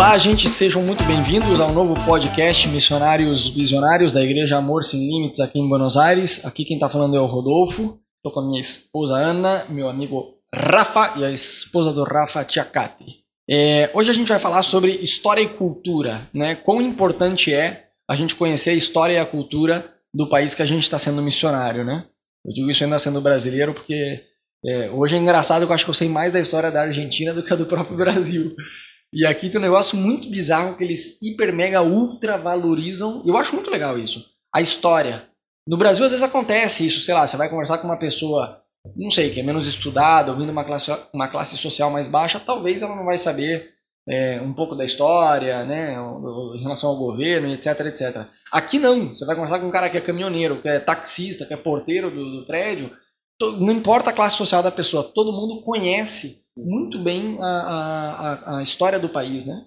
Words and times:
Olá, 0.00 0.16
gente, 0.16 0.48
sejam 0.48 0.82
muito 0.82 1.04
bem-vindos 1.04 1.60
ao 1.60 1.74
novo 1.74 1.94
podcast 2.06 2.66
Missionários 2.68 3.48
Visionários 3.48 4.14
da 4.14 4.24
Igreja 4.24 4.56
Amor 4.56 4.82
Sem 4.82 4.98
Limites 4.98 5.40
aqui 5.40 5.58
em 5.60 5.68
Buenos 5.68 5.94
Aires. 5.98 6.42
Aqui 6.46 6.64
quem 6.64 6.78
está 6.78 6.88
falando 6.88 7.18
é 7.18 7.20
o 7.20 7.26
Rodolfo. 7.26 8.00
Estou 8.16 8.32
com 8.32 8.40
a 8.40 8.46
minha 8.46 8.58
esposa 8.58 9.18
Ana, 9.18 9.66
meu 9.68 9.90
amigo 9.90 10.38
Rafa 10.54 11.18
e 11.18 11.24
a 11.26 11.30
esposa 11.30 11.92
do 11.92 12.02
Rafa, 12.02 12.42
Tia 12.46 12.64
Kati. 12.64 13.18
É, 13.48 13.90
hoje 13.92 14.10
a 14.10 14.14
gente 14.14 14.28
vai 14.28 14.38
falar 14.38 14.62
sobre 14.62 14.90
história 14.90 15.42
e 15.42 15.48
cultura, 15.50 16.26
né? 16.32 16.54
Quão 16.54 16.80
importante 16.80 17.52
é 17.52 17.88
a 18.08 18.16
gente 18.16 18.34
conhecer 18.34 18.70
a 18.70 18.74
história 18.74 19.12
e 19.12 19.18
a 19.18 19.26
cultura 19.26 19.84
do 20.14 20.30
país 20.30 20.54
que 20.54 20.62
a 20.62 20.66
gente 20.66 20.84
está 20.84 20.98
sendo 20.98 21.20
missionário, 21.20 21.84
né? 21.84 22.06
Eu 22.46 22.54
digo 22.54 22.70
isso 22.70 22.82
ainda 22.82 22.98
sendo 22.98 23.20
brasileiro 23.20 23.74
porque 23.74 24.22
é, 24.64 24.90
hoje 24.92 25.16
é 25.16 25.18
engraçado 25.18 25.66
que 25.66 25.70
eu 25.70 25.74
acho 25.74 25.84
que 25.84 25.90
eu 25.90 25.94
sei 25.94 26.08
mais 26.08 26.32
da 26.32 26.40
história 26.40 26.70
da 26.70 26.84
Argentina 26.84 27.34
do 27.34 27.44
que 27.44 27.52
a 27.52 27.56
do 27.56 27.66
próprio 27.66 27.98
Brasil. 28.00 28.56
E 29.12 29.26
aqui 29.26 29.50
tem 29.50 29.58
um 29.58 29.62
negócio 29.62 29.96
muito 29.96 30.30
bizarro 30.30 30.76
que 30.76 30.84
eles 30.84 31.18
hiper, 31.20 31.52
mega, 31.52 31.82
ultra 31.82 32.38
valorizam. 32.38 33.22
Eu 33.26 33.36
acho 33.36 33.54
muito 33.54 33.70
legal 33.70 33.98
isso. 33.98 34.24
A 34.54 34.60
história. 34.60 35.28
No 35.66 35.76
Brasil, 35.76 36.04
às 36.04 36.12
vezes 36.12 36.24
acontece 36.24 36.86
isso, 36.86 37.00
sei 37.00 37.14
lá, 37.14 37.26
você 37.26 37.36
vai 37.36 37.48
conversar 37.48 37.78
com 37.78 37.86
uma 37.86 37.98
pessoa, 37.98 38.62
não 38.96 39.10
sei, 39.10 39.30
que 39.30 39.40
é 39.40 39.42
menos 39.42 39.66
estudada, 39.66 40.32
ouvindo 40.32 40.50
uma 40.50 40.64
classe, 40.64 40.90
uma 41.12 41.28
classe 41.28 41.56
social 41.56 41.90
mais 41.90 42.08
baixa, 42.08 42.40
talvez 42.40 42.82
ela 42.82 42.96
não 42.96 43.04
vai 43.04 43.18
saber 43.18 43.74
é, 44.08 44.40
um 44.40 44.52
pouco 44.52 44.74
da 44.74 44.84
história, 44.84 45.64
né, 45.64 45.94
em 45.94 46.62
relação 46.62 46.90
ao 46.90 46.96
governo, 46.96 47.52
etc, 47.52 47.78
etc. 47.86 48.26
Aqui 48.50 48.78
não, 48.78 49.10
você 49.10 49.24
vai 49.26 49.36
conversar 49.36 49.60
com 49.60 49.66
um 49.66 49.70
cara 49.70 49.90
que 49.90 49.98
é 49.98 50.00
caminhoneiro, 50.00 50.60
que 50.60 50.68
é 50.68 50.80
taxista, 50.80 51.44
que 51.44 51.54
é 51.54 51.56
porteiro 51.56 52.10
do, 52.10 52.40
do 52.40 52.46
prédio, 52.46 52.90
não 53.58 53.72
importa 53.72 54.10
a 54.10 54.12
classe 54.12 54.36
social 54.36 54.62
da 54.62 54.70
pessoa, 54.70 55.02
todo 55.02 55.32
mundo 55.32 55.62
conhece 55.62 56.42
muito 56.64 56.98
bem 56.98 57.38
a, 57.40 57.46
a, 57.46 58.58
a 58.58 58.62
história 58.62 58.98
do 58.98 59.08
país, 59.08 59.46
né? 59.46 59.66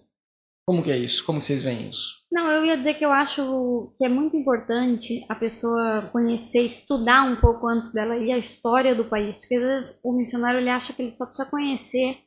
Como 0.66 0.82
que 0.82 0.92
é 0.92 0.98
isso? 0.98 1.26
Como 1.26 1.40
que 1.40 1.46
vocês 1.46 1.62
veem 1.62 1.90
isso? 1.90 2.24
Não, 2.32 2.50
eu 2.50 2.66
ia 2.66 2.78
dizer 2.78 2.94
que 2.94 3.06
eu 3.06 3.12
acho 3.12 3.94
que 3.98 4.06
é 4.06 4.10
muito 4.10 4.36
importante 4.36 5.26
a 5.30 5.36
pessoa 5.36 6.10
conhecer, 6.12 6.62
estudar 6.62 7.24
um 7.24 7.36
pouco 7.36 7.68
antes 7.68 7.94
dela 7.94 8.18
ir 8.18 8.32
a 8.32 8.38
história 8.38 8.96
do 8.96 9.06
país, 9.06 9.38
porque 9.38 9.56
às 9.56 9.62
vezes 9.62 10.00
o 10.04 10.14
missionário 10.14 10.60
ele 10.60 10.70
acha 10.70 10.94
que 10.94 11.02
ele 11.02 11.12
só 11.12 11.26
precisa 11.26 11.50
conhecer 11.50 12.18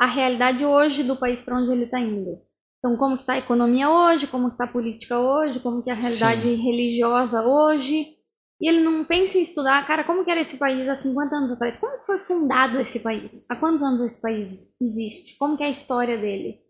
a 0.00 0.06
realidade 0.06 0.64
hoje 0.64 1.04
do 1.04 1.16
país 1.16 1.42
para 1.42 1.56
onde 1.56 1.70
ele 1.70 1.84
está 1.84 2.00
indo. 2.00 2.40
Então, 2.78 2.96
como 2.96 3.16
está 3.16 3.34
a 3.34 3.38
economia 3.38 3.88
hoje, 3.88 4.26
como 4.26 4.48
está 4.48 4.64
a 4.64 4.72
política 4.72 5.18
hoje, 5.18 5.60
como 5.60 5.82
que 5.82 5.90
é 5.90 5.92
a 5.92 5.96
realidade 5.96 6.42
Sim. 6.42 6.56
religiosa 6.56 7.42
hoje, 7.42 8.13
e 8.60 8.68
ele 8.68 8.80
não 8.80 9.04
pensa 9.04 9.36
em 9.36 9.42
estudar, 9.42 9.86
cara, 9.86 10.04
como 10.04 10.24
que 10.24 10.30
era 10.30 10.40
esse 10.40 10.56
país 10.56 10.88
há 10.88 10.94
50 10.94 11.34
anos 11.34 11.52
atrás? 11.52 11.76
Como 11.76 12.04
foi 12.04 12.18
fundado 12.20 12.80
esse 12.80 13.00
país? 13.00 13.44
Há 13.48 13.56
quantos 13.56 13.82
anos 13.82 14.00
esse 14.00 14.20
país 14.20 14.74
existe? 14.80 15.36
Como 15.38 15.56
que 15.56 15.64
é 15.64 15.66
a 15.66 15.70
história 15.70 16.16
dele? 16.16 16.62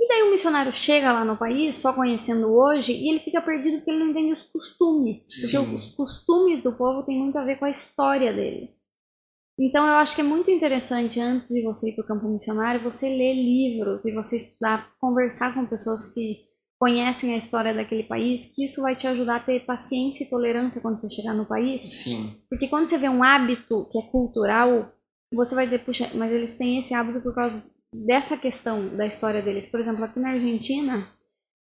E 0.00 0.08
daí 0.08 0.22
o 0.22 0.30
missionário 0.30 0.72
chega 0.72 1.12
lá 1.12 1.24
no 1.24 1.36
país, 1.36 1.74
só 1.74 1.92
conhecendo 1.92 2.50
hoje, 2.50 2.92
e 2.92 3.10
ele 3.10 3.20
fica 3.20 3.42
perdido 3.42 3.76
porque 3.76 3.90
ele 3.90 4.00
não 4.00 4.10
entende 4.10 4.32
os 4.32 4.44
costumes. 4.44 5.22
Sim. 5.28 5.58
Porque 5.58 5.74
os 5.74 5.90
costumes 5.94 6.62
do 6.62 6.72
povo 6.72 7.04
têm 7.04 7.18
muito 7.18 7.36
a 7.36 7.44
ver 7.44 7.58
com 7.58 7.66
a 7.66 7.70
história 7.70 8.32
deles. 8.32 8.70
Então 9.58 9.86
eu 9.86 9.94
acho 9.94 10.14
que 10.14 10.22
é 10.22 10.24
muito 10.24 10.50
interessante, 10.50 11.20
antes 11.20 11.48
de 11.48 11.62
você 11.62 11.90
ir 11.90 11.94
para 11.94 12.04
o 12.04 12.08
campo 12.08 12.28
missionário, 12.28 12.82
você 12.82 13.10
ler 13.10 13.34
livros 13.34 14.02
e 14.06 14.14
você 14.14 14.38
estudar, 14.38 14.90
conversar 14.98 15.52
com 15.52 15.66
pessoas 15.66 16.12
que 16.14 16.49
conhecem 16.80 17.34
a 17.34 17.36
história 17.36 17.74
daquele 17.74 18.04
país, 18.04 18.54
que 18.54 18.64
isso 18.64 18.80
vai 18.80 18.96
te 18.96 19.06
ajudar 19.06 19.36
a 19.36 19.40
ter 19.40 19.66
paciência 19.66 20.24
e 20.24 20.30
tolerância 20.30 20.80
quando 20.80 20.98
você 20.98 21.10
chegar 21.10 21.34
no 21.34 21.44
país. 21.44 21.86
Sim. 21.86 22.34
Porque 22.48 22.68
quando 22.68 22.88
você 22.88 22.96
vê 22.96 23.06
um 23.06 23.22
hábito 23.22 23.86
que 23.92 23.98
é 23.98 24.02
cultural, 24.10 24.90
você 25.30 25.54
vai 25.54 25.66
dizer, 25.66 25.80
puxa, 25.80 26.10
mas 26.14 26.32
eles 26.32 26.56
têm 26.56 26.78
esse 26.78 26.94
hábito 26.94 27.20
por 27.20 27.34
causa 27.34 27.62
dessa 27.94 28.34
questão 28.34 28.96
da 28.96 29.06
história 29.06 29.42
deles. 29.42 29.68
Por 29.68 29.78
exemplo, 29.78 30.02
aqui 30.02 30.18
na 30.18 30.30
Argentina, 30.30 31.06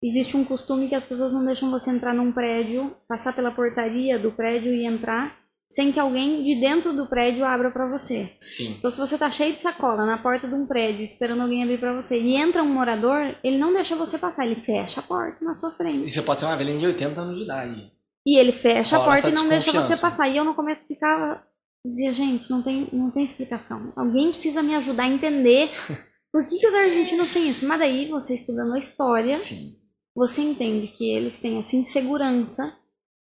existe 0.02 0.38
um 0.38 0.46
costume 0.46 0.88
que 0.88 0.96
as 0.96 1.06
pessoas 1.06 1.34
não 1.34 1.46
deixam 1.46 1.70
você 1.70 1.90
entrar 1.90 2.14
num 2.14 2.32
prédio, 2.32 2.96
passar 3.06 3.36
pela 3.36 3.52
portaria 3.52 4.18
do 4.18 4.32
prédio 4.32 4.74
e 4.74 4.86
entrar 4.86 5.41
sem 5.72 5.90
que 5.90 6.00
alguém 6.00 6.44
de 6.44 6.60
dentro 6.60 6.92
do 6.92 7.08
prédio 7.08 7.46
abra 7.46 7.72
para 7.72 7.88
você. 7.88 8.30
Sim. 8.42 8.76
Então, 8.78 8.92
se 8.92 9.00
você 9.00 9.18
tá 9.18 9.32
cheio 9.32 9.56
de 9.56 9.62
sacola 9.62 10.06
na 10.06 10.18
porta 10.18 10.46
de 10.46 10.54
um 10.54 10.68
prédio, 10.68 11.06
esperando 11.06 11.42
alguém 11.42 11.64
abrir 11.64 11.80
para 11.80 11.96
você, 11.96 12.20
e 12.20 12.36
entra 12.36 12.62
um 12.62 12.74
morador, 12.74 13.34
ele 13.42 13.58
não 13.58 13.74
deixa 13.74 13.96
você 13.96 14.18
passar, 14.18 14.46
ele 14.46 14.62
fecha 14.62 15.00
a 15.00 15.04
porta 15.04 15.44
na 15.44 15.56
sua 15.56 15.72
frente. 15.72 16.08
E 16.08 16.10
você 16.10 16.22
pode 16.22 16.42
ser 16.42 16.48
uma 16.48 16.58
velhinha 16.58 16.78
de 16.78 16.88
80 16.88 17.22
anos 17.22 17.38
de 17.38 17.44
idade. 17.46 17.92
E 18.28 18.38
ele 18.38 18.52
fecha 18.52 18.98
a 18.98 19.00
porta 19.00 19.30
e 19.30 19.32
não 19.32 19.48
deixa 19.48 19.72
você 19.72 19.96
passar. 19.96 20.28
E 20.28 20.36
eu 20.36 20.44
no 20.44 20.54
começo 20.54 20.86
ficava 20.86 21.42
dizia, 21.86 22.14
gente, 22.14 22.52
não 22.52 22.62
tem, 22.62 22.90
não 22.92 23.10
tem 23.10 23.24
explicação. 23.24 23.94
Alguém 23.96 24.32
precisa 24.32 24.62
me 24.62 24.76
ajudar 24.76 25.04
a 25.04 25.10
entender 25.10 25.70
por 26.32 26.46
que, 26.46 26.60
que 26.60 26.68
os 26.68 26.76
argentinos 26.76 27.32
têm 27.32 27.50
isso. 27.50 27.66
Mas 27.66 27.80
daí, 27.80 28.10
você 28.10 28.36
estudando 28.36 28.74
a 28.74 28.80
história, 28.80 29.34
Sim. 29.34 29.78
você 30.14 30.42
entende 30.42 30.90
que 30.90 31.10
eles 31.10 31.40
têm 31.40 31.60
essa 31.60 31.78
insegurança 31.78 32.78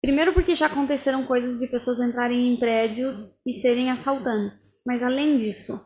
Primeiro 0.01 0.33
porque 0.33 0.55
já 0.55 0.65
aconteceram 0.65 1.23
coisas 1.23 1.59
de 1.59 1.67
pessoas 1.67 1.99
entrarem 1.99 2.53
em 2.53 2.57
prédios 2.57 3.37
e 3.45 3.53
serem 3.53 3.91
assaltantes. 3.91 4.81
Mas 4.85 5.03
além 5.03 5.37
disso, 5.37 5.79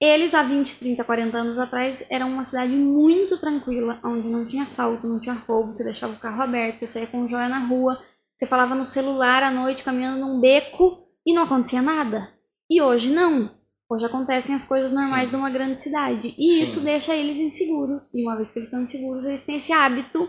eles 0.00 0.32
há 0.32 0.44
20, 0.44 0.78
30, 0.78 1.02
40 1.02 1.36
anos 1.36 1.58
atrás 1.58 2.06
eram 2.08 2.28
uma 2.28 2.44
cidade 2.44 2.72
muito 2.72 3.38
tranquila, 3.38 3.98
onde 4.04 4.28
não 4.28 4.46
tinha 4.46 4.62
assalto, 4.62 5.08
não 5.08 5.20
tinha 5.20 5.34
roubo, 5.34 5.74
você 5.74 5.82
deixava 5.82 6.12
o 6.12 6.18
carro 6.18 6.42
aberto, 6.42 6.80
você 6.80 6.86
saía 6.86 7.06
com 7.06 7.28
joia 7.28 7.48
na 7.48 7.58
rua, 7.66 8.00
você 8.36 8.46
falava 8.46 8.74
no 8.76 8.86
celular 8.86 9.42
à 9.42 9.50
noite 9.50 9.84
caminhando 9.84 10.20
num 10.20 10.40
beco 10.40 11.06
e 11.26 11.34
não 11.34 11.42
acontecia 11.42 11.82
nada. 11.82 12.32
E 12.70 12.80
hoje 12.80 13.10
não. 13.10 13.50
Hoje 13.90 14.06
acontecem 14.06 14.54
as 14.54 14.64
coisas 14.64 14.94
normais 14.94 15.24
Sim. 15.24 15.30
de 15.30 15.36
uma 15.36 15.50
grande 15.50 15.82
cidade. 15.82 16.34
E 16.38 16.42
Sim. 16.42 16.62
isso 16.62 16.80
deixa 16.80 17.14
eles 17.14 17.36
inseguros. 17.36 18.08
E 18.14 18.22
uma 18.22 18.36
vez 18.36 18.50
que 18.50 18.58
eles 18.58 18.68
estão 18.68 18.82
inseguros, 18.82 19.24
eles 19.24 19.44
têm 19.44 19.58
esse 19.58 19.72
hábito 19.72 20.28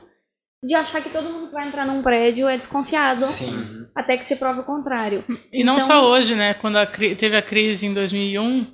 de 0.64 0.74
achar 0.74 1.02
que 1.02 1.10
todo 1.10 1.30
mundo 1.30 1.48
que 1.48 1.54
vai 1.54 1.68
entrar 1.68 1.86
num 1.86 2.02
prédio 2.02 2.48
é 2.48 2.58
desconfiado. 2.58 3.22
Sim. 3.22 3.86
Até 3.94 4.18
que 4.18 4.26
se 4.26 4.38
prove 4.38 4.62
o 4.62 4.64
contrário. 4.64 5.24
E 5.52 5.62
então, 5.62 5.74
não 5.74 5.80
só 5.80 6.10
hoje, 6.10 6.34
né? 6.34 6.54
Quando 6.56 6.78
a, 6.78 6.86
teve 6.86 7.36
a 7.36 7.42
crise 7.42 7.86
em 7.86 7.94
2001, 7.94 8.66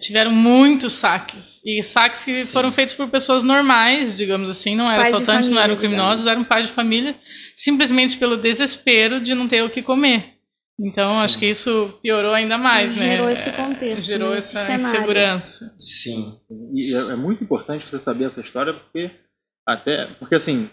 tiveram 0.00 0.32
muitos 0.32 0.94
saques. 0.94 1.60
E 1.64 1.82
saques 1.82 2.24
que 2.24 2.32
Sim. 2.32 2.52
foram 2.52 2.72
feitos 2.72 2.94
por 2.94 3.08
pessoas 3.08 3.42
normais, 3.42 4.14
digamos 4.16 4.50
assim, 4.50 4.74
não 4.74 4.90
eram 4.90 5.02
assaltantes, 5.02 5.48
não 5.50 5.60
eram 5.60 5.76
criminosos, 5.76 6.24
digamos. 6.24 6.38
eram 6.40 6.44
pais 6.44 6.66
de 6.66 6.72
família, 6.72 7.14
simplesmente 7.56 8.16
pelo 8.16 8.36
desespero 8.36 9.20
de 9.20 9.34
não 9.34 9.46
ter 9.46 9.62
o 9.62 9.70
que 9.70 9.82
comer. 9.82 10.34
Então, 10.80 11.14
Sim. 11.14 11.20
acho 11.20 11.38
que 11.38 11.46
isso 11.46 12.00
piorou 12.02 12.34
ainda 12.34 12.58
mais, 12.58 12.94
gerou 12.94 13.06
né? 13.06 13.12
Gerou 13.16 13.30
esse 13.30 13.52
contexto. 13.52 14.06
Gerou 14.06 14.34
essa 14.34 14.64
cenário. 14.64 14.86
insegurança. 14.86 15.74
Sim. 15.78 16.36
E 16.74 16.94
é, 16.96 17.12
é 17.12 17.16
muito 17.16 17.44
importante 17.44 17.88
você 17.88 18.00
saber 18.00 18.28
essa 18.28 18.40
história, 18.40 18.74
porque 18.74 19.12
até. 19.66 20.06
Porque 20.18 20.34
assim, 20.34 20.68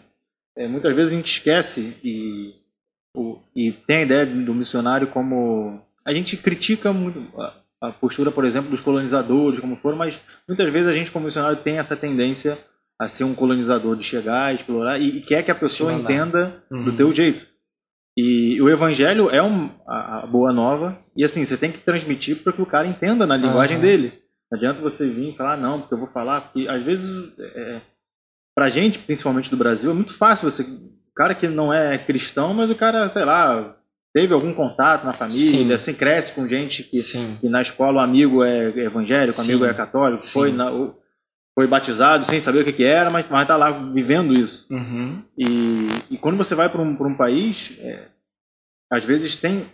é, 0.58 0.68
muitas 0.68 0.96
vezes 0.96 1.12
a 1.12 1.16
gente 1.16 1.32
esquece 1.32 1.98
e, 2.04 2.54
o, 3.16 3.40
e 3.56 3.72
tem 3.72 3.98
a 3.98 4.02
ideia 4.02 4.26
do 4.26 4.54
missionário 4.54 5.08
como. 5.08 5.82
A 6.06 6.14
gente 6.14 6.36
critica 6.38 6.92
muito 6.92 7.40
a, 7.40 7.62
a 7.82 7.92
postura, 7.92 8.32
por 8.32 8.46
exemplo, 8.46 8.70
dos 8.70 8.82
colonizadores, 8.82 9.60
como 9.60 9.78
foram, 9.78 9.98
mas 9.98 10.20
muitas 10.48 10.72
vezes 10.72 10.88
a 10.88 10.94
gente, 10.94 11.12
como 11.12 11.26
missionário, 11.26 11.58
tem 11.58 11.78
essa 11.78 11.96
tendência 11.96 12.58
a 13.00 13.10
ser 13.10 13.24
um 13.24 13.34
colonizador, 13.34 13.96
de 13.96 14.04
chegar, 14.04 14.54
explorar, 14.54 15.00
e, 15.00 15.18
e 15.18 15.22
quer 15.22 15.44
que 15.44 15.50
a 15.50 15.56
pessoa 15.56 15.92
entenda 15.92 16.64
uhum. 16.72 16.86
do 16.86 16.98
teu 16.98 17.14
jeito. 17.14 17.48
E 18.16 18.62
o 18.62 18.70
evangelho 18.70 19.30
é 19.30 19.42
um, 19.42 19.72
a, 19.88 20.20
a, 20.20 20.28
boa 20.28 20.54
nova, 20.54 21.00
e 21.16 21.24
assim, 21.24 21.44
você 21.44 21.58
tem 21.58 21.72
que 21.72 21.80
transmitir 21.80 22.44
para 22.44 22.54
que 22.54 22.62
o 22.62 22.66
cara 22.66 22.88
entenda 22.88 23.26
na 23.26 23.38
linguagem 23.38 23.78
uhum. 23.78 23.82
dele. 23.82 24.14
Não 24.52 24.58
adianta 24.58 24.82
você 24.82 25.10
vir 25.10 25.30
e 25.30 25.36
falar, 25.36 25.58
não, 25.58 25.80
porque 25.80 25.94
eu 25.94 25.98
vou 25.98 26.10
falar, 26.10 26.42
porque 26.42 26.68
às 26.68 26.84
vezes 26.84 27.34
é, 27.40 27.82
pra 28.56 28.70
gente, 28.70 29.00
principalmente 29.00 29.50
do 29.50 29.58
Brasil, 29.58 29.92
é 29.92 29.94
muito 29.94 30.14
fácil 30.14 30.50
você. 30.50 30.64
O 30.64 31.14
cara 31.16 31.36
que 31.36 31.48
não 31.48 31.74
é 31.74 31.98
cristão, 31.98 32.54
mas 32.54 32.70
o 32.70 32.76
cara, 32.76 33.10
sei 33.10 33.26
lá, 33.26 33.76
teve 34.14 34.34
algum 34.34 34.54
contato 34.54 35.06
na 35.06 35.14
família, 35.14 35.38
Sim. 35.38 35.74
assim, 35.74 35.94
cresce 35.94 36.34
com 36.34 36.48
gente 36.48 36.84
que, 36.84 37.00
que 37.40 37.50
na 37.50 37.62
escola 37.62 38.02
o 38.02 38.04
amigo 38.04 38.44
é 38.44 38.68
evangélico, 38.80 39.40
o 39.40 39.44
amigo 39.44 39.66
é 39.66 39.74
católico, 39.74 40.22
foi, 40.24 40.52
na, 40.52 40.72
foi 41.54 41.68
batizado 41.68 42.26
sem 42.26 42.40
saber 42.40 42.62
o 42.62 42.66
que, 42.66 42.74
que 42.74 42.84
era, 42.84 43.10
mas, 43.10 43.26
mas 43.30 43.48
tá 43.48 43.56
lá 43.56 43.72
vivendo 43.72 44.34
isso. 44.34 44.68
Uhum. 44.72 45.24
E, 45.38 45.88
e 46.12 46.18
quando 46.18 46.38
você 46.38 46.56
vai 46.56 46.70
para 46.70 46.82
um, 46.82 46.92
um 46.92 47.16
país, 47.16 47.78
é, 47.80 48.08
às 48.92 49.06
vezes 49.06 49.38
tem. 49.38 49.66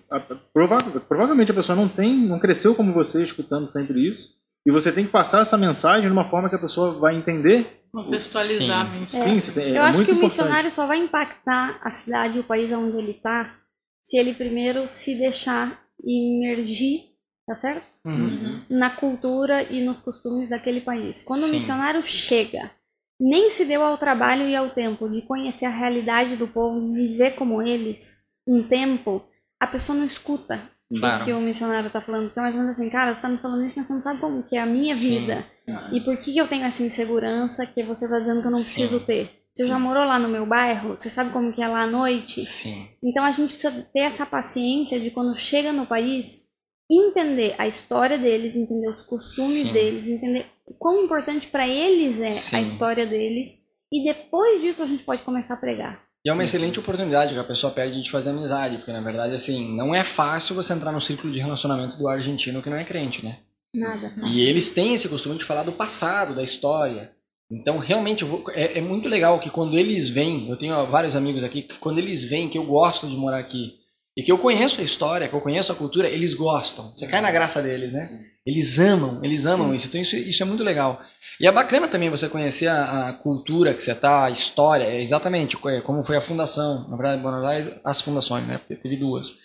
Prova, 0.54 0.78
provavelmente 1.08 1.52
a 1.52 1.56
pessoa 1.56 1.76
não 1.76 1.90
tem, 1.90 2.16
não 2.28 2.40
cresceu 2.40 2.76
como 2.76 2.94
você 2.94 3.24
escutando 3.24 3.68
sempre 3.70 4.08
isso. 4.08 4.37
E 4.68 4.72
você 4.72 4.92
tem 4.92 5.06
que 5.06 5.12
passar 5.12 5.44
essa 5.44 5.58
mensagem 5.58 6.08
de 6.08 6.12
uma 6.12 6.26
forma 6.26 6.50
que 6.50 6.56
a 6.56 6.60
pessoa 6.60 7.00
vai 7.00 7.16
entender. 7.16 7.86
Contextualizar 7.90 8.86
Sim, 9.08 9.08
Sim, 9.08 9.40
Sim 9.40 9.62
é, 9.62 9.78
Eu 9.78 9.84
acho 9.84 10.04
que 10.04 10.12
o 10.12 10.16
missionário 10.18 10.70
só 10.70 10.86
vai 10.86 10.98
impactar 10.98 11.80
a 11.82 11.90
cidade 11.90 12.36
e 12.36 12.42
o 12.42 12.44
país 12.44 12.70
onde 12.74 12.98
ele 12.98 13.12
está 13.12 13.56
se 14.04 14.18
ele 14.18 14.34
primeiro 14.34 14.90
se 14.90 15.18
deixar 15.18 15.82
imergir, 16.04 17.00
tá 17.46 17.56
certo? 17.56 17.86
Uhum. 18.06 18.62
Na 18.70 18.90
cultura 18.90 19.64
e 19.64 19.86
nos 19.86 20.02
costumes 20.02 20.50
daquele 20.50 20.82
país. 20.82 21.24
Quando 21.24 21.44
Sim. 21.44 21.50
o 21.50 21.52
missionário 21.54 22.04
chega, 22.04 22.70
nem 23.18 23.50
se 23.50 23.64
deu 23.64 23.82
ao 23.82 23.98
trabalho 23.98 24.50
e 24.50 24.56
ao 24.56 24.72
tempo 24.72 25.08
de 25.08 25.22
conhecer 25.22 25.64
a 25.64 25.70
realidade 25.70 26.36
do 26.36 26.46
povo, 26.46 26.94
de 26.94 27.08
viver 27.08 27.36
como 27.36 27.62
eles, 27.62 28.18
um 28.46 28.62
tempo, 28.68 29.24
a 29.62 29.66
pessoa 29.66 29.98
não 29.98 30.06
escuta 30.06 30.70
claro. 31.00 31.26
que 31.26 31.34
o 31.34 31.40
missionário 31.40 31.90
tá 31.90 32.02
falando. 32.02 32.26
Porque 32.26 32.40
é 32.40 32.42
mais 32.42 32.56
ou 32.56 32.62
menos 32.62 32.78
assim, 32.78 32.90
cara, 32.90 33.14
você 33.14 33.22
tá 33.22 33.30
me 33.30 33.38
falando 33.38 33.66
isso, 33.66 33.78
mas 33.78 33.88
você 33.88 33.94
não 33.94 34.02
sabe 34.02 34.20
como 34.20 34.44
que 34.44 34.56
é 34.56 34.62
a 34.62 34.66
minha 34.66 34.96
Sim. 34.96 35.20
vida. 35.20 35.46
E 35.92 36.02
por 36.02 36.18
que, 36.18 36.34
que 36.34 36.38
eu 36.38 36.48
tenho 36.48 36.66
essa 36.66 36.84
insegurança 36.84 37.66
que 37.66 37.84
você 37.84 38.08
tá 38.08 38.20
dizendo 38.20 38.42
que 38.42 38.48
eu 38.48 38.52
não 38.52 38.58
Sim. 38.58 38.74
preciso 38.74 39.00
ter? 39.02 39.32
Você 39.54 39.66
já 39.68 39.80
morou 39.80 40.06
lá 40.06 40.20
no 40.20 40.30
meu 40.30 40.46
bairro? 40.46 40.96
Você 40.96 41.10
sabe 41.10 41.32
como 41.32 41.52
que 41.52 41.64
é 41.64 41.68
lá 41.68 41.82
à 41.82 41.88
noite? 41.88 42.46
Sim. 42.46 42.88
Então 43.04 43.24
a 43.24 43.32
gente 43.32 43.54
precisa 43.54 43.90
ter 43.92 44.02
essa 44.02 44.24
paciência 44.24 45.00
de 45.00 45.10
quando 45.10 45.36
chega 45.36 45.74
no 45.74 45.88
país, 45.88 46.44
entender 46.90 47.56
a 47.58 47.68
história 47.68 48.20
deles, 48.20 48.56
entender 48.56 48.88
os 48.88 49.02
costumes 49.02 49.68
Sim. 49.68 49.74
deles, 49.74 50.08
entender 50.08 50.46
quão 50.78 51.04
importante 51.04 51.48
para 51.48 51.68
eles 51.68 52.22
é 52.22 52.34
Sim. 52.34 52.56
a 52.56 52.62
história 52.62 53.08
deles. 53.08 53.50
E 53.92 54.04
depois 54.04 54.62
disso 54.62 54.84
a 54.84 54.86
gente 54.86 55.04
pode 55.04 55.24
começar 55.24 55.56
a 55.56 55.58
pregar. 55.58 56.07
E 56.26 56.30
é 56.30 56.34
uma 56.34 56.44
excelente 56.44 56.80
oportunidade 56.80 57.34
que 57.34 57.40
a 57.40 57.44
pessoa 57.44 57.72
perde 57.72 58.02
de 58.02 58.12
fazer 58.12 58.32
amizade, 58.32 58.78
porque 58.78 58.92
na 58.92 59.02
verdade, 59.02 59.34
assim, 59.36 59.76
não 59.76 59.96
é 59.96 60.04
fácil 60.04 60.56
você 60.56 60.74
entrar 60.74 60.92
no 60.92 61.02
círculo 61.02 61.32
de 61.32 61.40
relacionamento 61.40 61.98
do 61.98 62.08
argentino 62.08 62.62
que 62.62 62.70
não 62.70 62.78
é 62.78 62.84
crente, 62.84 63.24
né? 63.24 63.38
Nada. 63.74 64.14
E 64.26 64.42
eles 64.42 64.70
têm 64.70 64.94
esse 64.94 65.08
costume 65.08 65.38
de 65.38 65.46
falar 65.46 65.64
do 65.64 65.72
passado, 65.72 66.36
da 66.36 66.44
história. 66.44 67.12
Então, 67.50 67.78
realmente, 67.78 68.26
vou, 68.26 68.44
é, 68.52 68.78
é, 68.78 68.82
muito 68.82 69.08
legal 69.08 69.40
que 69.40 69.50
quando 69.50 69.78
eles 69.78 70.10
vêm, 70.10 70.50
eu 70.50 70.58
tenho 70.58 70.86
vários 70.88 71.16
amigos 71.16 71.44
aqui, 71.44 71.62
que 71.62 71.78
quando 71.78 72.00
eles 72.00 72.26
vêm, 72.26 72.50
que 72.50 72.58
eu 72.58 72.66
gosto 72.66 73.08
de 73.08 73.16
morar 73.16 73.38
aqui, 73.38 73.77
e 74.18 74.24
que 74.24 74.32
eu 74.32 74.40
conheço 74.40 74.82
a 74.82 74.84
história, 74.84 75.28
que 75.28 75.36
eu 75.36 75.40
conheço 75.40 75.72
a 75.72 75.76
cultura, 75.76 76.10
eles 76.10 76.34
gostam. 76.34 76.92
Você 76.96 77.06
cai 77.06 77.22
na 77.22 77.32
graça 77.32 77.62
deles, 77.62 77.94
né? 77.94 78.10
Eles 78.44 78.80
amam, 78.80 79.20
eles 79.24 79.46
amam 79.46 79.76
isso. 79.76 79.86
Então, 79.86 80.02
isso, 80.02 80.16
isso 80.16 80.42
é 80.42 80.46
muito 80.46 80.64
legal. 80.64 81.00
E 81.40 81.46
é 81.46 81.52
bacana 81.52 81.88
também 81.88 82.10
você 82.10 82.28
conhecer 82.28 82.66
a, 82.66 83.10
a 83.10 83.14
cultura 83.14 83.76
que 83.76 83.84
você 83.84 83.92
está, 83.92 84.26
a 84.26 84.32
história, 84.32 84.86
é 84.86 85.00
exatamente 85.04 85.56
é, 85.68 85.82
como 85.82 86.04
foi 86.04 86.18
a 86.18 86.22
fundação. 86.22 86.90
Na 86.90 86.98
verdade, 86.98 87.22
Buenos 87.22 87.46
Aires, 87.46 87.72
as 87.86 88.02
fundações, 88.02 88.48
né? 88.48 88.58
Porque 88.58 88.82
teve 88.82 88.96
duas. 88.96 89.36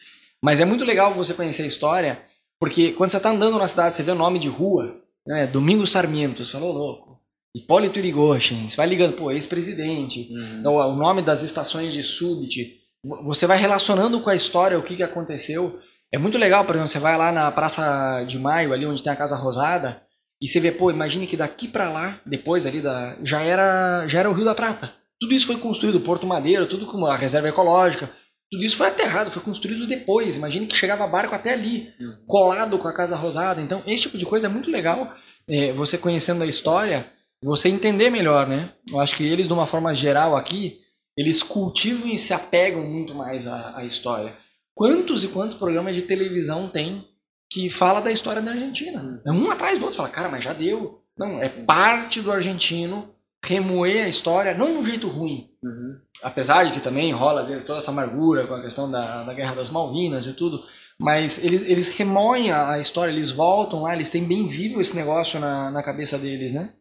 Mas 0.43 0.59
é 0.59 0.65
muito 0.65 0.87
legal 0.87 1.13
você 1.13 1.35
conhecer 1.35 1.65
a 1.65 1.67
história, 1.67 2.19
porque 2.59 2.93
quando 2.93 3.11
você 3.11 3.19
está 3.19 3.29
andando 3.29 3.59
na 3.59 3.69
cidade, 3.69 3.95
você 3.95 4.03
vê 4.03 4.13
o 4.13 4.15
nome 4.15 4.39
de 4.39 4.49
rua, 4.49 4.97
né? 5.27 5.47
Domingos 5.47 5.91
Sarmiento, 5.91 6.43
você 6.43 6.53
falou, 6.53 6.73
louco. 6.73 7.21
Hipólito 7.55 7.99
Yrigoyen, 7.99 8.71
você 8.71 8.77
vai 8.79 8.87
ligando, 8.87 9.17
pô, 9.17 9.31
ex-presidente, 9.31 10.31
uhum. 10.33 10.63
o 10.65 10.97
nome 10.97 11.21
das 11.21 11.43
estações 11.43 11.93
de 11.93 12.03
súbdito, 12.03 12.82
você 13.05 13.47
vai 13.47 13.59
relacionando 13.59 14.21
com 14.21 14.31
a 14.31 14.35
história 14.35 14.79
o 14.79 14.83
que, 14.83 14.97
que 14.97 15.03
aconteceu. 15.03 15.79
É 16.13 16.19
muito 16.19 16.39
legal, 16.39 16.65
por 16.65 16.75
exemplo, 16.75 16.89
você 16.89 16.99
vai 16.99 17.17
lá 17.17 17.33
na 17.33 17.51
Praça 17.51 18.25
de 18.25 18.39
Maio, 18.39 18.73
ali 18.73 18.87
onde 18.87 19.03
tem 19.03 19.13
a 19.13 19.17
Casa 19.17 19.35
Rosada, 19.35 20.03
e 20.41 20.47
você 20.47 20.61
vê, 20.61 20.71
pô, 20.71 20.91
imagine 20.91 21.27
que 21.27 21.37
daqui 21.37 21.69
para 21.69 21.91
lá, 21.91 22.21
depois 22.27 22.67
ali 22.67 22.81
da, 22.81 23.17
já 23.23 23.41
era 23.41 24.07
já 24.09 24.21
era 24.21 24.31
o 24.31 24.33
Rio 24.33 24.45
da 24.45 24.55
Prata. 24.55 24.93
Tudo 25.21 25.35
isso 25.35 25.47
foi 25.47 25.57
construído, 25.57 26.01
Porto 26.01 26.27
Madeiro, 26.27 26.67
tudo 26.67 26.87
com 26.87 27.07
a 27.07 27.17
reserva 27.17 27.49
ecológica, 27.49 28.11
tudo 28.51 28.65
isso 28.65 28.77
foi 28.77 28.89
aterrado, 28.89 29.31
foi 29.31 29.43
construído 29.43 29.87
depois. 29.87 30.37
Imagine 30.37 30.67
que 30.67 30.77
chegava 30.77 31.07
barco 31.07 31.35
até 31.35 31.55
ali, 31.55 31.89
colado 32.27 32.77
com 32.77 32.87
a 32.87 32.93
Casa 32.93 33.17
Rosada. 33.17 33.63
Então, 33.63 33.83
esse 33.87 34.03
tipo 34.03 34.19
de 34.19 34.27
coisa 34.27 34.47
é 34.47 34.51
muito 34.51 34.71
legal. 34.71 35.11
É, 35.49 35.73
você 35.73 35.97
conhecendo 35.97 36.43
a 36.43 36.47
história, 36.47 37.07
você 37.43 37.71
entender 37.71 38.11
melhor, 38.11 38.47
né? 38.47 38.69
Eu 38.87 39.01
acho 39.01 39.17
que 39.17 39.25
eles, 39.25 39.47
de 39.47 39.53
uma 39.55 39.67
forma 39.67 39.95
geral 39.95 40.37
aqui, 40.37 40.82
eles 41.17 41.43
cultivam 41.43 42.09
e 42.09 42.19
se 42.19 42.33
apegam 42.33 42.83
muito 42.85 43.15
mais 43.15 43.47
à, 43.47 43.79
à 43.79 43.85
história. 43.85 44.37
Quantos 44.75 45.25
e 45.25 45.29
quantos 45.29 45.55
programas 45.55 45.95
de 45.95 46.03
televisão 46.03 46.69
tem 46.69 47.07
que 47.51 47.69
fala 47.69 48.01
da 48.01 48.11
história 48.11 48.41
da 48.41 48.53
Argentina. 48.53 49.21
É 49.27 49.31
um 49.31 49.51
atrás 49.51 49.79
do 49.79 49.85
outro, 49.85 49.99
fala, 49.99 50.09
cara, 50.09 50.29
mas 50.31 50.43
já 50.43 50.55
deu. 50.55 51.03
Não, 51.19 51.43
é 51.43 51.51
parte 51.51 52.23
do 52.23 52.33
argentino 52.33 53.15
remoer 53.45 54.05
a 54.05 54.09
história, 54.09 54.55
não 54.55 54.67
de 54.67 54.79
um 54.79 54.85
jeito 54.87 55.09
ruim. 55.09 55.51
Uhum. 55.63 55.99
Apesar 56.23 56.65
de 56.65 56.73
que 56.73 56.81
também 56.81 57.13
rola, 57.13 57.43
às 57.43 57.49
vezes, 57.49 57.65
toda 57.65 57.79
essa 57.79 57.91
amargura 57.91 58.47
com 58.47 58.55
a 58.55 58.63
questão 58.63 58.91
da, 58.91 59.25
da 59.25 59.35
Guerra 59.35 59.55
das 59.55 59.69
Malvinas 59.69 60.27
e 60.27 60.33
tudo, 60.33 60.65
mas 60.99 61.45
eles, 61.45 61.63
eles 61.63 61.89
remoem 61.89 62.53
a, 62.53 62.79
história, 62.79 63.13
eles 63.13 63.31
voltam 63.31 63.83
lá, 63.83 63.95
eles 63.95 64.09
têm 64.09 64.25
bem 64.25 64.49
vivo 64.49 64.81
esse 64.81 64.95
negócio 64.95 65.41
na, 65.41 65.71
na 65.71 65.83
cabeça 65.83 66.17
deles, 66.17 66.55
né? 66.55 66.73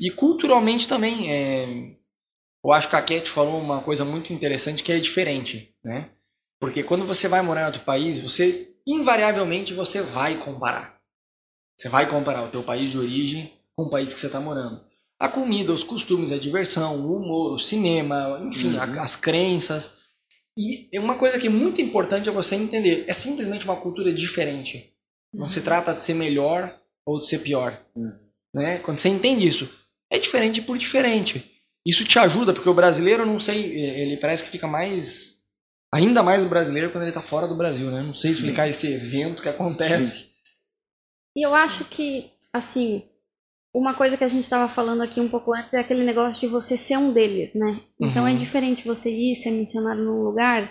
E 0.00 0.10
culturalmente 0.10 0.86
também, 0.86 1.32
é, 1.32 1.92
eu 2.68 2.72
acho 2.72 2.88
que 2.88 2.96
a 2.96 3.02
Cat 3.02 3.28
falou 3.30 3.58
uma 3.58 3.80
coisa 3.80 4.04
muito 4.04 4.32
interessante 4.32 4.82
que 4.82 4.92
é 4.92 4.98
diferente, 4.98 5.74
né? 5.82 6.10
Porque 6.60 6.82
quando 6.82 7.06
você 7.06 7.26
vai 7.26 7.40
morar 7.40 7.62
em 7.62 7.66
outro 7.66 7.80
país, 7.80 8.18
você 8.18 8.74
invariavelmente 8.86 9.72
você 9.72 10.02
vai 10.02 10.34
comparar. 10.36 10.98
Você 11.78 11.88
vai 11.88 12.06
comparar 12.06 12.44
o 12.44 12.50
teu 12.50 12.62
país 12.62 12.90
de 12.90 12.98
origem 12.98 13.52
com 13.74 13.84
o 13.84 13.90
país 13.90 14.12
que 14.12 14.20
você 14.20 14.26
está 14.26 14.40
morando. 14.40 14.84
A 15.18 15.28
comida, 15.28 15.72
os 15.72 15.82
costumes, 15.82 16.30
a 16.30 16.36
diversão, 16.36 16.96
o 16.96 17.16
humor, 17.16 17.54
o 17.54 17.58
cinema, 17.58 18.40
enfim, 18.44 18.76
uhum. 18.76 19.00
as 19.00 19.16
crenças. 19.16 19.98
E 20.56 20.90
uma 20.98 21.16
coisa 21.16 21.38
que 21.38 21.46
é 21.46 21.50
muito 21.50 21.80
importante 21.80 22.28
é 22.28 22.32
você 22.32 22.54
entender, 22.54 23.04
é 23.08 23.12
simplesmente 23.12 23.64
uma 23.64 23.76
cultura 23.76 24.12
diferente. 24.12 24.92
Não 25.32 25.44
uhum. 25.44 25.48
se 25.48 25.62
trata 25.62 25.94
de 25.94 26.02
ser 26.02 26.14
melhor 26.14 26.78
ou 27.06 27.20
de 27.20 27.28
ser 27.28 27.38
pior. 27.38 27.80
Uhum. 27.96 28.12
Né? 28.52 28.78
Quando 28.80 28.98
você 28.98 29.08
entende 29.08 29.46
isso, 29.46 29.72
é 30.10 30.18
diferente 30.18 30.60
por 30.60 30.76
diferente. 30.76 31.57
Isso 31.88 32.04
te 32.04 32.18
ajuda, 32.18 32.52
porque 32.52 32.68
o 32.68 32.74
brasileiro, 32.74 33.24
não 33.24 33.40
sei, 33.40 33.64
ele 33.64 34.18
parece 34.18 34.44
que 34.44 34.50
fica 34.50 34.66
mais 34.66 35.38
ainda 35.90 36.22
mais 36.22 36.44
o 36.44 36.48
brasileiro 36.48 36.90
quando 36.90 37.04
ele 37.04 37.12
está 37.12 37.22
fora 37.22 37.48
do 37.48 37.56
Brasil, 37.56 37.90
né? 37.90 38.02
Não 38.02 38.12
sei 38.12 38.30
explicar 38.30 38.64
Sim. 38.64 38.70
esse 38.70 38.92
evento 38.92 39.42
que 39.42 39.48
acontece. 39.48 40.24
Sim. 40.24 40.28
E 41.34 41.46
eu 41.46 41.54
acho 41.54 41.86
que, 41.86 42.30
assim, 42.52 43.04
uma 43.74 43.94
coisa 43.94 44.18
que 44.18 44.24
a 44.24 44.28
gente 44.28 44.42
estava 44.42 44.68
falando 44.68 45.02
aqui 45.02 45.18
um 45.18 45.30
pouco 45.30 45.54
antes 45.54 45.72
é 45.72 45.78
aquele 45.78 46.04
negócio 46.04 46.40
de 46.40 46.46
você 46.46 46.76
ser 46.76 46.98
um 46.98 47.10
deles, 47.10 47.54
né? 47.54 47.80
Então 47.98 48.26
é 48.26 48.32
uhum. 48.32 48.36
é 48.36 48.38
diferente 48.38 48.86
você 48.86 49.10
ir 49.10 49.36
ser 49.36 49.50
missionário 49.50 50.04
num 50.04 50.22
lugar 50.22 50.70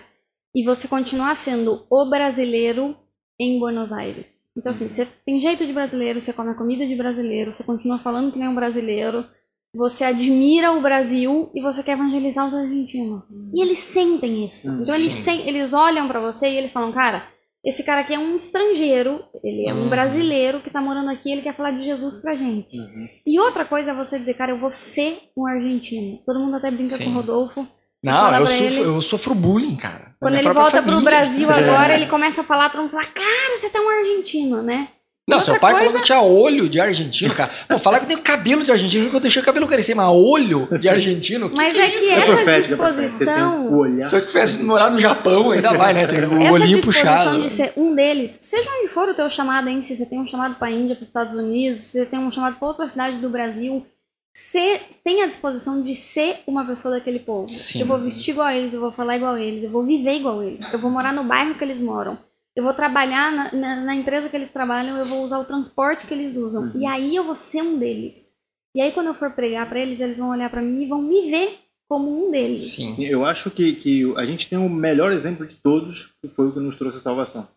e 0.53 0.63
você 0.63 0.87
continuar 0.87 1.35
sendo 1.35 1.87
o 1.89 2.09
brasileiro 2.09 2.95
em 3.39 3.57
Buenos 3.59 3.91
Aires. 3.91 4.37
Então, 4.55 4.71
assim, 4.71 4.85
uhum. 4.85 4.89
você 4.91 5.07
tem 5.25 5.39
jeito 5.39 5.65
de 5.65 5.73
brasileiro, 5.73 6.21
você 6.21 6.33
come 6.33 6.49
a 6.51 6.55
comida 6.55 6.85
de 6.85 6.95
brasileiro, 6.95 7.53
você 7.53 7.63
continua 7.63 7.99
falando 7.99 8.31
que 8.31 8.39
nem 8.39 8.47
um 8.47 8.55
brasileiro, 8.55 9.25
você 9.73 10.03
admira 10.03 10.71
o 10.71 10.81
Brasil 10.81 11.51
e 11.53 11.61
você 11.61 11.83
quer 11.83 11.93
evangelizar 11.93 12.47
os 12.47 12.53
argentinos. 12.53 13.27
E 13.53 13.61
eles 13.61 13.79
sentem 13.79 14.47
isso. 14.47 14.69
Hum, 14.69 14.81
então 14.81 14.95
eles, 14.95 15.13
sen 15.13 15.47
eles 15.47 15.73
olham 15.73 16.07
para 16.07 16.19
você 16.19 16.49
e 16.49 16.57
eles 16.57 16.71
falam, 16.71 16.91
cara, 16.91 17.23
esse 17.63 17.83
cara 17.83 18.01
aqui 18.01 18.13
é 18.13 18.19
um 18.19 18.35
estrangeiro, 18.35 19.23
ele 19.43 19.67
é 19.67 19.73
um 19.73 19.83
uhum. 19.83 19.89
brasileiro 19.89 20.61
que 20.61 20.69
tá 20.69 20.79
morando 20.79 21.09
aqui, 21.09 21.31
ele 21.31 21.41
quer 21.41 21.55
falar 21.55 21.71
de 21.71 21.83
Jesus 21.83 22.19
pra 22.19 22.35
gente. 22.35 22.77
Uhum. 22.77 23.07
E 23.25 23.39
outra 23.39 23.65
coisa 23.65 23.91
é 23.91 23.93
você 23.93 24.17
dizer, 24.17 24.35
cara, 24.35 24.51
eu 24.51 24.57
vou 24.57 24.71
ser 24.71 25.19
um 25.35 25.45
argentino. 25.45 26.19
Todo 26.25 26.39
mundo 26.39 26.55
até 26.55 26.71
brinca 26.71 26.95
Sim. 26.95 27.05
com 27.05 27.09
o 27.09 27.13
Rodolfo. 27.13 27.67
Não, 28.01 28.33
eu 28.33 28.47
sofro, 28.47 28.65
ele, 28.65 28.79
eu 28.79 29.01
sofro 29.01 29.35
bullying, 29.35 29.75
cara. 29.75 30.15
Quando 30.19 30.35
ele 30.35 30.53
volta 30.53 30.77
família. 30.77 30.95
pro 30.95 31.03
Brasil 31.03 31.49
agora, 31.51 31.95
ele 31.95 32.05
começa 32.05 32.41
a 32.41 32.43
falar, 32.43 32.69
todo 32.69 32.81
mundo 32.81 32.91
fala, 32.91 33.05
cara, 33.05 33.57
você 33.57 33.69
tá 33.69 33.81
um 33.81 33.89
argentino, 33.89 34.61
né? 34.61 34.87
Não, 35.27 35.41
seu 35.41 35.59
pai 35.59 35.73
coisa... 35.73 35.87
falou 35.87 35.91
que 35.91 35.97
eu 35.99 36.05
tinha 36.05 36.21
olho 36.21 36.69
de 36.69 36.79
argentino, 36.79 37.35
cara. 37.35 37.51
Pô, 37.67 37.77
falar 37.77 37.99
que 37.99 38.05
eu 38.05 38.07
tenho 38.07 38.21
cabelo 38.21 38.63
de 38.63 38.71
argentino, 38.71 39.09
que 39.09 39.15
eu 39.17 39.19
deixei 39.19 39.41
o 39.41 39.45
cabelo 39.45 39.67
crescer, 39.67 39.93
mas 39.93 40.07
olho 40.09 40.69
de 40.79 40.87
argentino? 40.87 41.51
mas 41.53 41.73
que 41.73 41.79
é 41.81 41.89
que, 41.89 42.09
é 42.13 42.29
essa 42.29 42.69
disposição. 42.69 43.69
Se 44.03 44.15
eu 44.15 44.25
tivesse 44.25 44.63
morado 44.63 44.95
no 44.95 45.01
Japão, 45.01 45.51
ainda 45.51 45.73
vai, 45.73 45.93
né? 45.93 46.07
Tem 46.07 46.23
o 46.23 46.53
olhinho 46.53 46.81
puxado. 46.81 47.41
de 47.41 47.49
ser 47.49 47.73
um 47.75 47.93
deles, 47.93 48.39
seja 48.41 48.69
onde 48.79 48.87
for 48.87 49.09
o 49.09 49.13
teu 49.13 49.29
chamado, 49.29 49.67
hein? 49.67 49.83
Se 49.83 49.97
você 49.97 50.05
tem 50.05 50.17
um 50.17 50.25
chamado 50.25 50.55
pra 50.55 50.71
Índia, 50.71 50.95
para 50.95 51.03
os 51.03 51.09
Estados 51.09 51.33
Unidos, 51.37 51.83
se 51.83 51.99
você 51.99 52.05
tem 52.05 52.19
um 52.19 52.31
chamado 52.31 52.55
pra 52.55 52.67
outra 52.69 52.87
cidade 52.87 53.17
do 53.17 53.29
Brasil, 53.29 53.85
você 54.33 54.79
tem 55.03 55.23
a 55.23 55.27
disposição 55.27 55.81
de 55.81 55.93
ser 55.93 56.37
uma 56.47 56.63
pessoa 56.63 56.93
daquele 56.93 57.19
povo. 57.19 57.49
Sim. 57.49 57.81
Eu 57.81 57.85
vou 57.85 57.99
vestir 57.99 58.31
igual 58.31 58.47
a 58.47 58.55
eles, 58.55 58.73
eu 58.73 58.79
vou 58.79 58.93
falar 58.93 59.17
igual 59.17 59.33
a 59.33 59.41
eles, 59.41 59.65
eu 59.65 59.69
vou 59.69 59.83
viver 59.83 60.13
igual 60.13 60.39
a 60.39 60.45
eles, 60.45 60.71
eu 60.71 60.79
vou 60.79 60.89
morar 60.89 61.11
no 61.11 61.25
bairro 61.25 61.55
que 61.55 61.63
eles 61.65 61.81
moram 61.81 62.17
eu 62.57 62.63
vou 62.63 62.73
trabalhar 62.73 63.31
na, 63.31 63.51
na, 63.53 63.75
na, 63.81 63.95
empresa 63.95 64.27
que 64.27 64.35
eles 64.35 64.49
trabalham, 64.49 64.97
eu 64.97 65.05
vou 65.05 65.23
usar 65.23 65.37
o 65.37 65.45
transporte 65.45 66.07
que 66.07 66.13
eles 66.15 66.35
usam. 66.35 66.63
Uhum. 66.63 66.71
E 66.81 66.87
aí 66.87 67.15
eu 67.15 67.23
vou 67.23 67.35
ser 67.35 67.61
um 67.61 67.77
deles. 67.77 68.33
E 68.75 68.81
aí 68.81 68.91
quando 68.91 69.07
eu 69.07 69.13
for 69.13 69.29
pregar 69.29 69.69
para 69.69 69.79
eles, 69.79 69.99
eles 69.99 70.17
vão 70.17 70.31
olhar 70.31 70.49
para 70.49 70.63
mim 70.63 70.81
e 70.81 70.87
vão 70.87 70.99
me 70.99 71.29
ver 71.29 71.51
como 71.87 72.27
um 72.27 72.31
deles. 72.31 72.71
Sim. 72.71 73.05
Eu 73.05 73.23
acho 73.23 73.51
que, 73.51 73.73
que 73.73 74.11
a 74.17 74.25
gente 74.25 74.49
tem 74.49 74.57
o 74.57 74.67
melhor 74.67 75.13
exemplo 75.13 75.45
de 75.45 75.53
todos, 75.53 76.09
que 76.19 76.27
foi 76.29 76.47
o 76.47 76.51
que 76.51 76.59
nos 76.59 76.75
trouxe 76.77 76.97
a 76.97 77.01
salvação. 77.01 77.47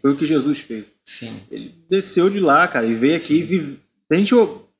Foi 0.00 0.12
o 0.12 0.16
que 0.16 0.28
Jesus 0.28 0.60
fez. 0.60 0.84
Sim. 1.04 1.36
Ele 1.50 1.74
desceu 1.90 2.30
de 2.30 2.38
lá, 2.38 2.68
cara, 2.68 2.86
e 2.86 2.94
veio 2.94 3.16
aqui. 3.16 3.42
Vive... 3.42 3.80
Se 4.06 4.14
a 4.14 4.16
gente 4.16 4.34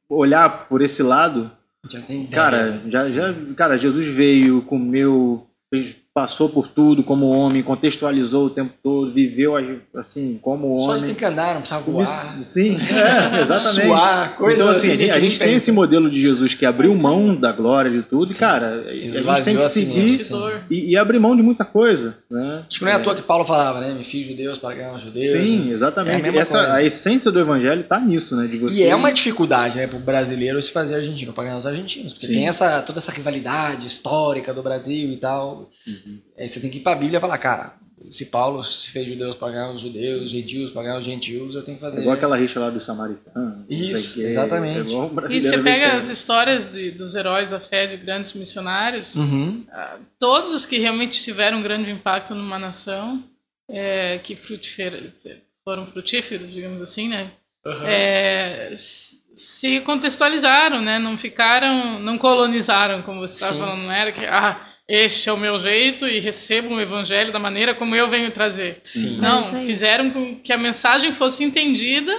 olhar 0.08 0.68
por 0.68 0.80
esse 0.80 1.02
lado, 1.02 1.50
já 1.90 2.00
tem 2.00 2.22
ideia. 2.22 2.36
Cara, 2.36 2.82
já, 2.86 3.10
já, 3.10 3.34
cara, 3.56 3.76
Jesus 3.76 4.06
veio, 4.14 4.62
comeu, 4.62 5.44
fez 5.74 5.96
passou 6.12 6.48
por 6.48 6.66
tudo 6.66 7.04
como 7.04 7.28
homem, 7.28 7.62
contextualizou 7.62 8.46
o 8.46 8.50
tempo 8.50 8.72
todo, 8.82 9.12
viveu 9.12 9.54
assim 9.94 10.38
como 10.42 10.76
homem. 10.76 11.00
Só 11.00 11.06
tem 11.06 11.14
que 11.14 11.24
andar, 11.24 11.54
não 11.54 11.60
precisa 11.60 11.80
voar. 11.80 12.38
Sim, 12.44 12.76
é, 12.76 13.42
exatamente. 13.42 13.86
Suar, 13.86 14.36
coisa 14.36 14.54
então, 14.56 14.68
assim, 14.68 14.92
assim 14.92 15.10
a, 15.10 15.20
gente, 15.20 15.38
tem 15.38 15.54
esse 15.54 15.70
modelo 15.70 16.10
de 16.10 16.20
Jesus 16.20 16.54
que 16.54 16.66
abriu 16.66 16.94
mão 16.96 17.34
da 17.34 17.52
glória 17.52 17.90
de 17.90 18.02
tudo, 18.02 18.24
Sim. 18.24 18.34
e, 18.34 18.38
cara, 18.38 18.84
a 18.88 18.92
gente 18.92 19.44
tem 19.44 19.56
que 19.56 19.68
seguir 19.68 20.18
e, 20.68 20.90
e, 20.90 20.96
abrir 20.96 21.20
mão 21.20 21.36
de 21.36 21.42
muita 21.42 21.64
coisa. 21.64 22.18
Né? 22.28 22.64
Acho 22.68 22.80
que 22.80 22.84
não 22.84 22.90
é, 22.90 22.94
é 22.94 22.98
à 22.98 23.00
toa 23.00 23.14
que 23.14 23.22
Paulo 23.22 23.44
falava, 23.44 23.80
né? 23.80 23.94
Me 23.94 24.02
fiz 24.02 24.26
judeus 24.26 24.58
para 24.58 24.74
ganhar 24.74 24.94
os 24.94 25.04
judeus. 25.04 25.40
Sim, 25.40 25.58
né? 25.66 25.74
exatamente. 25.74 26.26
É 26.26 26.30
a, 26.30 26.42
Essa, 26.42 26.74
a 26.74 26.82
essência 26.82 27.30
do 27.30 27.38
evangelho 27.38 27.82
está 27.82 28.00
nisso, 28.00 28.34
né? 28.34 28.48
De 28.48 28.58
você... 28.58 28.74
E 28.74 28.82
é 28.82 28.96
uma 28.96 29.12
dificuldade, 29.12 29.76
né, 29.76 29.86
para 29.86 29.96
o 29.96 30.00
brasileiro 30.00 30.60
se 30.60 30.72
fazer 30.72 30.96
argentino, 30.96 31.32
para 31.32 31.44
ganhar 31.44 31.56
os 31.56 31.66
argentinos. 31.66 32.14
Porque 32.14 32.26
Sim. 32.26 32.34
tem 32.34 32.48
essa, 32.48 32.82
toda 32.82 32.98
essa 32.98 33.12
rivalidade 33.12 33.86
histórica 33.86 34.52
do 34.52 34.62
Brasil 34.62 35.12
e 35.12 35.16
tal. 35.16 35.70
Aí 36.38 36.48
você 36.48 36.60
tem 36.60 36.70
que 36.70 36.78
ir 36.78 36.80
para 36.80 36.92
a 36.92 37.00
Bíblia 37.00 37.18
e 37.18 37.20
falar, 37.20 37.38
cara, 37.38 37.74
se 38.10 38.26
Paulo 38.26 38.64
se 38.64 38.90
fez 38.90 39.06
judeus 39.06 39.36
para 39.36 39.52
ganhar 39.52 39.70
os 39.70 39.82
judeus, 39.82 40.30
gentios 40.30 40.70
para 40.70 40.82
ganhar 40.82 40.98
os 40.98 41.04
gentios, 41.04 41.54
eu 41.54 41.62
tenho 41.62 41.76
que 41.76 41.82
fazer. 41.82 42.00
Igual 42.00 42.16
aquela 42.16 42.36
rixa 42.36 42.58
lá 42.58 42.70
dos 42.70 42.84
samaritanos. 42.84 43.66
Isso, 43.68 44.20
exatamente. 44.22 44.90
É 44.90 45.32
e 45.32 45.40
você 45.40 45.58
pega 45.58 45.92
as 45.94 46.08
histórias 46.08 46.70
de, 46.70 46.90
dos 46.92 47.14
heróis 47.14 47.48
da 47.48 47.60
fé, 47.60 47.86
de 47.86 47.96
grandes 47.98 48.32
missionários, 48.32 49.16
uhum. 49.16 49.64
Ah, 49.70 49.96
todos 50.18 50.52
os 50.52 50.64
que 50.64 50.78
realmente 50.78 51.22
tiveram 51.22 51.58
um 51.58 51.62
grande 51.62 51.90
impacto 51.90 52.34
numa 52.34 52.58
nação, 52.58 53.22
é, 53.68 54.18
que 54.18 54.36
foram 55.64 55.86
frutíferos, 55.86 56.50
digamos 56.50 56.80
assim, 56.82 57.08
né? 57.08 57.30
Uhum. 57.64 57.86
É, 57.86 58.72
se 58.76 59.80
contextualizaram, 59.80 60.80
né? 60.80 60.98
Não 60.98 61.16
ficaram, 61.16 62.00
não 62.00 62.18
colonizaram, 62.18 63.02
como 63.02 63.20
você 63.20 63.34
estava 63.34 63.58
falando, 63.58 63.82
não 63.82 63.92
era 63.92 64.10
que 64.10 64.24
ah, 64.24 64.58
este 64.92 65.28
é 65.28 65.32
o 65.32 65.36
meu 65.36 65.56
jeito 65.60 66.04
e 66.08 66.18
recebam 66.18 66.72
o 66.72 66.80
evangelho 66.80 67.32
da 67.32 67.38
maneira 67.38 67.72
como 67.74 67.94
eu 67.94 68.08
venho 68.08 68.28
trazer. 68.32 68.80
Sim. 68.82 69.18
Não, 69.18 69.44
fizeram 69.64 70.10
com 70.10 70.34
que 70.34 70.52
a 70.52 70.58
mensagem 70.58 71.12
fosse 71.12 71.44
entendida 71.44 72.12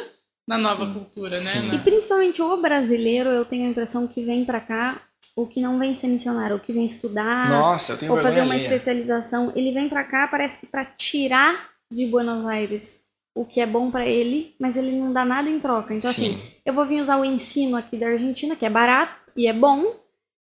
na 0.48 0.58
nova 0.58 0.86
Sim. 0.86 0.94
cultura, 0.94 1.36
Sim. 1.36 1.60
né? 1.68 1.76
E 1.76 1.80
principalmente 1.80 2.42
o 2.42 2.58
brasileiro, 2.58 3.28
eu 3.30 3.44
tenho 3.44 3.68
a 3.68 3.70
impressão 3.70 4.08
que 4.08 4.24
vem 4.24 4.46
para 4.46 4.62
cá 4.62 5.02
o 5.36 5.46
que 5.46 5.60
não 5.60 5.78
vem 5.78 5.96
ser 5.96 6.08
missionário, 6.08 6.56
o 6.56 6.60
que 6.60 6.72
vem 6.72 6.86
estudar, 6.86 7.50
Nossa, 7.50 7.94
eu 7.94 7.98
tenho 7.98 8.12
ou 8.14 8.20
fazer 8.20 8.42
uma 8.42 8.56
especialização, 8.56 9.52
ele 9.56 9.72
vem 9.72 9.90
para 9.90 10.04
cá 10.04 10.28
parece 10.30 10.60
que 10.60 10.68
para 10.68 10.86
tirar 10.86 11.72
de 11.92 12.06
Buenos 12.06 12.46
Aires 12.46 13.02
o 13.36 13.46
que 13.46 13.60
é 13.62 13.66
bom 13.66 13.92
para 13.92 14.06
ele, 14.06 14.56
mas 14.60 14.76
ele 14.76 14.92
não 14.92 15.12
dá 15.12 15.24
nada 15.26 15.50
em 15.50 15.60
troca. 15.60 15.94
Então 15.94 16.12
Sim. 16.12 16.32
assim, 16.32 16.42
eu 16.66 16.74
vou 16.74 16.86
vir 16.86 17.02
usar 17.02 17.18
o 17.18 17.26
ensino 17.26 17.78
aqui 17.78 17.98
da 17.98 18.08
Argentina, 18.08 18.56
que 18.56 18.66
é 18.66 18.70
barato 18.70 19.32
e 19.36 19.48
é 19.48 19.54
bom, 19.54 19.94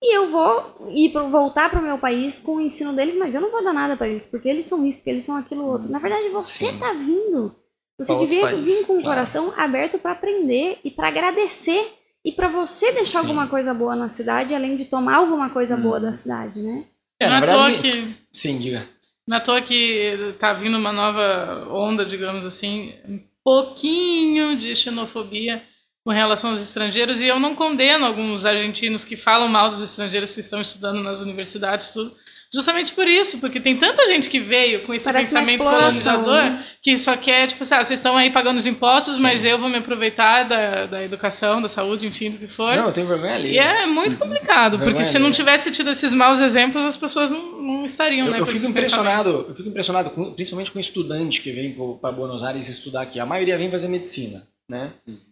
e 0.02 0.16
eu 0.16 0.30
vou 0.30 0.92
ir 0.96 1.12
pro, 1.12 1.30
voltar 1.30 1.70
para 1.70 1.80
o 1.80 1.84
meu 1.84 1.98
país 1.98 2.40
com 2.40 2.56
o 2.56 2.62
ensino 2.62 2.94
deles, 2.94 3.18
mas 3.18 3.36
eu 3.36 3.42
não 3.42 3.52
vou 3.52 3.64
dar 3.64 3.74
nada 3.74 3.98
para 3.98 4.08
eles, 4.08 4.26
porque 4.26 4.48
eles 4.48 4.66
são 4.66 4.86
isso, 4.86 5.00
porque 5.00 5.10
eles 5.10 5.26
são 5.26 5.36
aquilo 5.36 5.66
outro. 5.66 5.90
Na 5.90 6.00
verdade, 6.00 6.30
você 6.30 6.72
Sim. 6.72 6.80
tá 6.80 6.94
vindo. 6.94 7.56
Você 7.98 8.16
devia 8.18 8.56
vir 8.56 8.86
com 8.86 8.94
o 8.94 9.02
claro. 9.02 9.10
coração 9.10 9.54
aberto 9.58 10.00
para 10.00 10.12
aprender 10.12 10.80
e 10.86 10.90
para 10.90 11.10
agradecer 11.10 11.86
e 12.24 12.32
para 12.32 12.48
você 12.48 12.94
deixar 12.94 13.20
Sim. 13.20 13.28
alguma 13.28 13.48
coisa 13.48 13.74
boa 13.74 13.94
na 13.94 14.08
cidade, 14.08 14.56
além 14.56 14.78
de 14.78 14.86
tomar 14.86 15.18
alguma 15.18 15.50
coisa 15.50 15.76
hum. 15.76 15.82
boa 15.82 16.00
da 16.00 16.14
cidade, 16.16 16.62
né? 16.62 16.86
É, 17.22 17.28
na 17.28 17.42
verdade, 17.42 17.80
que... 17.80 18.16
Sim, 18.32 18.58
diga. 18.58 18.88
Não 19.28 19.38
é 19.38 19.40
toa 19.42 19.62
que 19.62 20.34
tá 20.40 20.54
vindo 20.54 20.78
uma 20.78 20.94
nova 20.94 21.68
onda, 21.70 22.06
digamos 22.06 22.46
assim, 22.46 22.94
um 23.08 23.20
pouquinho 23.44 24.58
de 24.58 24.74
xenofobia 24.76 25.62
com 26.04 26.12
relação 26.12 26.52
aos 26.52 26.62
estrangeiros, 26.62 27.20
e 27.20 27.26
eu 27.26 27.40
não 27.40 27.54
condeno 27.56 28.06
alguns 28.06 28.46
argentinos 28.46 29.04
que 29.04 29.16
falam 29.16 29.48
mal 29.48 29.70
dos 29.70 29.82
estrangeiros 29.82 30.34
que 30.34 30.40
estão 30.40 30.62
estudando 30.62 31.04
nas 31.04 31.20
universidades, 31.20 31.92
tudo, 31.92 32.16
Justamente 32.52 32.94
por 32.94 33.08
isso, 33.08 33.38
porque 33.38 33.60
tem 33.60 33.78
tanta 33.78 34.08
gente 34.08 34.28
que 34.28 34.40
veio 34.40 34.82
com 34.82 34.92
esse 34.92 35.06
Parece 35.06 35.28
pensamento 35.32 35.60
colonizador 35.64 36.34
né? 36.34 36.66
que 36.82 36.98
só 36.98 37.16
quer, 37.16 37.46
tipo 37.46 37.62
assim, 37.62 37.76
ah, 37.76 37.84
vocês 37.84 38.00
estão 38.00 38.18
aí 38.18 38.32
pagando 38.32 38.58
os 38.58 38.66
impostos, 38.66 39.18
Sim. 39.18 39.22
mas 39.22 39.46
eu 39.46 39.60
vou 39.60 39.70
me 39.70 39.78
aproveitar 39.78 40.44
da, 40.46 40.88
da 40.88 41.04
educação, 41.04 41.62
da 41.62 41.70
saúde, 41.70 42.08
enfim, 42.08 42.32
do 42.32 42.40
que 42.40 42.48
for. 42.48 42.76
Não, 42.76 42.92
tem 42.92 43.06
vergonha 43.06 43.36
ali. 43.36 43.52
E 43.52 43.60
é 43.60 43.86
muito 43.86 44.18
complicado, 44.18 44.80
porque 44.80 45.04
se 45.04 45.20
não 45.20 45.30
tivesse 45.30 45.70
tido 45.70 45.92
esses 45.92 46.12
maus 46.12 46.42
exemplos, 46.42 46.84
as 46.84 46.98
pessoas 46.98 47.30
não, 47.30 47.62
não 47.62 47.86
estariam, 47.86 48.26
eu, 48.26 48.32
né? 48.34 48.40
Eu 48.40 48.48
fico 48.48 48.66
impressionado, 48.66 49.30
eu 49.48 49.56
fico 49.56 49.70
impressionado, 49.70 50.10
com, 50.10 50.34
principalmente 50.34 50.72
com 50.72 50.80
estudante 50.80 51.42
que 51.42 51.52
vem 51.52 51.78
para 52.02 52.12
Buenos 52.12 52.42
Aires 52.42 52.68
estudar 52.68 53.02
aqui. 53.02 53.20
A 53.20 53.28
maioria 53.28 53.60
vem 53.60 53.70
fazer 53.70 53.88
medicina, 53.88 54.42
né? 54.70 54.92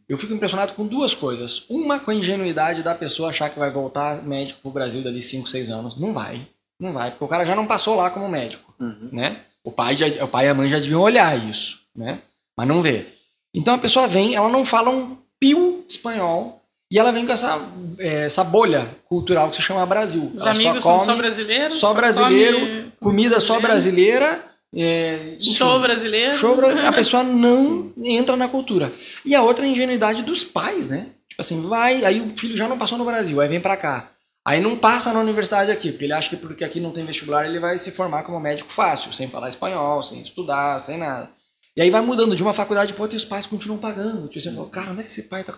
Eu 0.09 0.17
fico 0.17 0.33
impressionado 0.33 0.73
com 0.73 0.87
duas 0.87 1.13
coisas. 1.13 1.65
Uma, 1.69 1.99
com 1.99 2.09
a 2.09 2.15
ingenuidade 2.15 2.81
da 2.81 2.95
pessoa 2.95 3.29
achar 3.29 3.49
que 3.49 3.59
vai 3.59 3.69
voltar 3.69 4.23
médico 4.23 4.59
pro 4.61 4.71
Brasil 4.71 5.03
dali 5.03 5.21
5, 5.21 5.47
6 5.47 5.69
anos. 5.69 5.99
Não 5.99 6.13
vai. 6.13 6.41
Não 6.79 6.93
vai, 6.93 7.09
porque 7.11 7.23
o 7.23 7.27
cara 7.27 7.45
já 7.45 7.55
não 7.55 7.65
passou 7.65 7.95
lá 7.95 8.09
como 8.09 8.29
médico, 8.29 8.73
uhum. 8.79 9.09
né? 9.11 9.37
O 9.63 9.71
pai, 9.71 9.95
já, 9.95 10.05
o 10.23 10.27
pai 10.27 10.45
e 10.45 10.49
a 10.49 10.53
mãe 10.53 10.69
já 10.69 10.79
deviam 10.79 11.01
olhar 11.01 11.35
isso, 11.49 11.81
né? 11.95 12.19
Mas 12.55 12.67
não 12.67 12.81
vê. 12.81 13.05
Então 13.53 13.73
a 13.73 13.79
pessoa 13.79 14.07
vem, 14.07 14.35
ela 14.35 14.49
não 14.49 14.63
fala 14.63 14.89
um 14.89 15.17
pio 15.39 15.83
espanhol 15.87 16.61
e 16.89 16.97
ela 16.97 17.11
vem 17.11 17.25
com 17.25 17.33
essa, 17.33 17.59
é, 17.97 18.25
essa 18.25 18.43
bolha 18.43 18.87
cultural 19.05 19.49
que 19.49 19.57
se 19.57 19.61
chama 19.61 19.85
Brasil. 19.85 20.31
Os 20.33 20.41
ela 20.41 20.51
amigos 20.51 20.83
só 20.83 20.91
come, 20.91 21.05
são 21.05 21.15
só 21.15 21.21
brasileiros? 21.21 21.79
Só, 21.79 21.93
brasileiro, 21.93 22.91
comida 22.99 23.39
só 23.39 23.59
brasileira. 23.59 24.43
É, 24.75 25.35
enfim, 25.39 25.53
show 25.53 25.79
brasileiro. 25.79 26.35
Show, 26.35 26.57
a 26.65 26.91
pessoa 26.91 27.23
não 27.23 27.93
entra 28.03 28.35
na 28.35 28.47
cultura. 28.47 28.91
E 29.25 29.33
a 29.33 29.41
outra 29.41 29.65
é 29.65 29.69
a 29.69 29.71
ingenuidade 29.71 30.23
dos 30.23 30.43
pais, 30.43 30.87
né? 30.89 31.07
Tipo 31.29 31.41
assim, 31.41 31.61
vai, 31.67 32.03
aí 32.03 32.19
o 32.19 32.37
filho 32.37 32.57
já 32.57 32.67
não 32.67 32.77
passou 32.77 32.97
no 32.97 33.05
Brasil, 33.05 33.39
aí 33.39 33.47
vem 33.47 33.61
pra 33.61 33.77
cá. 33.77 34.11
Aí 34.45 34.61
não 34.61 34.77
passa 34.77 35.11
na 35.11 35.19
universidade 35.19 35.69
aqui, 35.69 35.91
porque 35.91 36.05
ele 36.05 36.13
acha 36.13 36.29
que 36.29 36.37
porque 36.37 36.63
aqui 36.63 36.79
não 36.79 36.91
tem 36.91 37.05
vestibular 37.05 37.45
ele 37.45 37.59
vai 37.59 37.77
se 37.77 37.91
formar 37.91 38.23
como 38.23 38.39
médico 38.39 38.71
fácil, 38.71 39.11
sem 39.11 39.29
falar 39.29 39.49
espanhol, 39.49 40.01
sem 40.01 40.21
estudar, 40.21 40.79
sem 40.79 40.97
nada. 40.97 41.29
E 41.75 41.81
aí 41.81 41.89
vai 41.89 42.01
mudando 42.01 42.35
de 42.35 42.41
uma 42.41 42.53
faculdade 42.53 42.93
para 42.93 43.01
outra 43.03 43.15
e 43.15 43.19
os 43.19 43.25
pais 43.25 43.45
continuam 43.45 43.77
pagando. 43.77 44.27
Tipo, 44.29 44.41
você 44.41 44.51
fala, 44.51 44.69
cara, 44.69 44.91
onde 44.91 45.01
é 45.01 45.03
que 45.03 45.11
esse 45.11 45.23
pai 45.23 45.43
tá 45.43 45.53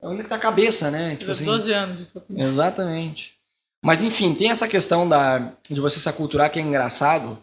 Onde 0.00 0.20
é 0.20 0.22
que 0.22 0.28
tá 0.28 0.36
a 0.36 0.38
cabeça, 0.38 0.90
né? 0.90 1.16
Tipo 1.16 1.30
assim, 1.30 1.44
12 1.44 1.72
anos. 1.72 2.12
Exatamente. 2.30 3.34
Mas 3.84 4.02
enfim, 4.02 4.34
tem 4.34 4.50
essa 4.50 4.66
questão 4.66 5.08
da, 5.08 5.52
de 5.68 5.80
você 5.80 5.98
se 5.98 6.08
aculturar 6.08 6.50
que 6.50 6.58
é 6.58 6.62
engraçado. 6.62 7.36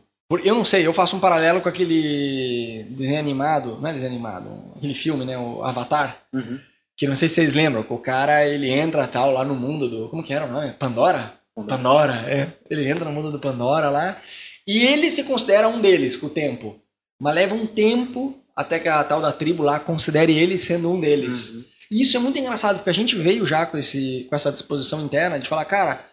Eu 0.43 0.55
não 0.55 0.65
sei, 0.65 0.85
eu 0.85 0.93
faço 0.93 1.15
um 1.15 1.19
paralelo 1.19 1.61
com 1.61 1.69
aquele 1.69 2.85
desenho 2.89 3.19
animado, 3.19 3.77
não 3.81 3.89
é 3.89 3.93
desenho 3.93 4.13
animado, 4.13 4.47
aquele 4.77 4.93
filme, 4.93 5.25
né? 5.25 5.37
O 5.37 5.63
Avatar. 5.63 6.17
Uhum 6.33 6.59
que 7.01 7.07
não 7.07 7.15
sei 7.15 7.27
se 7.27 7.33
vocês 7.33 7.53
lembram, 7.53 7.81
que 7.81 7.91
o 7.91 7.97
cara 7.97 8.45
ele 8.45 8.69
entra 8.69 9.07
tal 9.07 9.31
lá 9.31 9.43
no 9.43 9.55
mundo 9.55 9.89
do. 9.89 10.07
Como 10.09 10.21
que 10.21 10.31
era 10.31 10.45
o 10.45 10.51
nome? 10.51 10.69
Pandora? 10.73 11.33
Pandora, 11.55 12.13
é. 12.27 12.47
Ele 12.69 12.87
entra 12.87 13.05
no 13.05 13.11
mundo 13.11 13.31
do 13.31 13.39
Pandora 13.39 13.89
lá. 13.89 14.15
E 14.67 14.85
ele 14.85 15.09
se 15.09 15.23
considera 15.23 15.67
um 15.67 15.81
deles 15.81 16.15
com 16.15 16.27
o 16.27 16.29
tempo. 16.29 16.79
Mas 17.19 17.33
leva 17.33 17.55
um 17.55 17.65
tempo 17.65 18.39
até 18.55 18.77
que 18.77 18.87
a 18.87 19.03
tal 19.03 19.19
da 19.19 19.31
tribo 19.31 19.63
lá 19.63 19.79
considere 19.79 20.37
ele 20.37 20.59
sendo 20.59 20.91
um 20.91 20.99
deles. 20.99 21.49
Uhum. 21.49 21.63
E 21.89 22.01
isso 22.03 22.15
é 22.15 22.19
muito 22.19 22.37
engraçado, 22.37 22.75
porque 22.75 22.91
a 22.91 22.93
gente 22.93 23.15
veio 23.15 23.47
já 23.47 23.65
com, 23.65 23.79
esse, 23.79 24.27
com 24.29 24.35
essa 24.35 24.51
disposição 24.51 25.03
interna 25.03 25.39
de 25.39 25.49
falar, 25.49 25.65
cara, 25.65 26.05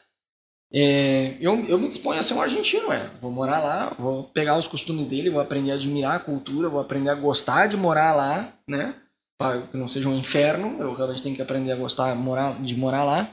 é, 0.73 1.35
eu, 1.41 1.59
eu 1.67 1.79
me 1.79 1.89
disponho 1.89 2.21
a 2.21 2.23
ser 2.23 2.35
um 2.35 2.43
argentino, 2.43 2.93
é. 2.93 3.09
Vou 3.21 3.31
morar 3.31 3.61
lá, 3.61 3.95
vou 3.99 4.25
pegar 4.25 4.59
os 4.59 4.67
costumes 4.67 5.07
dele, 5.07 5.31
vou 5.31 5.41
aprender 5.41 5.73
a 5.73 5.75
admirar 5.75 6.17
a 6.17 6.21
cultura, 6.21 6.69
vou 6.69 6.81
aprender 6.81 7.11
a 7.11 7.15
gostar 7.15 7.67
de 7.67 7.77
morar 7.77 8.13
lá, 8.15 8.53
né? 8.69 8.95
para 9.39 9.63
que 9.63 9.77
não 9.77 9.87
seja 9.87 10.09
um 10.09 10.19
inferno. 10.19 10.77
Eu 10.81 10.93
realmente 10.93 11.23
tenho 11.23 11.37
que 11.37 11.43
aprender 11.43 11.71
a 11.71 11.77
gostar 11.77 12.15
morar, 12.17 12.61
de 12.61 12.77
morar 12.77 13.05
lá. 13.05 13.31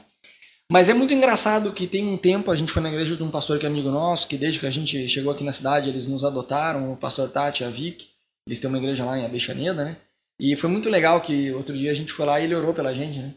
Mas 0.70 0.88
é 0.88 0.94
muito 0.94 1.12
engraçado 1.12 1.72
que 1.72 1.86
tem 1.86 2.06
um 2.06 2.16
tempo 2.16 2.50
a 2.50 2.56
gente 2.56 2.72
foi 2.72 2.82
na 2.82 2.88
igreja 2.88 3.16
de 3.16 3.22
um 3.22 3.30
pastor 3.30 3.58
que 3.58 3.66
é 3.66 3.68
amigo 3.68 3.90
nosso, 3.90 4.26
que 4.26 4.36
desde 4.36 4.58
que 4.58 4.66
a 4.66 4.70
gente 4.70 5.08
chegou 5.08 5.32
aqui 5.32 5.44
na 5.44 5.52
cidade 5.52 5.88
eles 5.88 6.06
nos 6.06 6.24
adotaram, 6.24 6.92
o 6.92 6.96
pastor 6.96 7.28
Tati 7.28 7.64
a 7.64 7.68
Vic. 7.68 8.08
Eles 8.46 8.58
têm 8.58 8.68
uma 8.68 8.78
igreja 8.78 9.04
lá 9.04 9.18
em 9.18 9.24
Abexaneda, 9.24 9.84
né? 9.84 9.96
E 10.40 10.54
foi 10.54 10.70
muito 10.70 10.88
legal 10.88 11.20
que 11.20 11.52
outro 11.52 11.76
dia 11.76 11.90
a 11.90 11.94
gente 11.94 12.12
foi 12.12 12.26
lá 12.26 12.40
e 12.40 12.44
ele 12.44 12.54
orou 12.54 12.72
pela 12.72 12.94
gente, 12.94 13.18
né? 13.18 13.34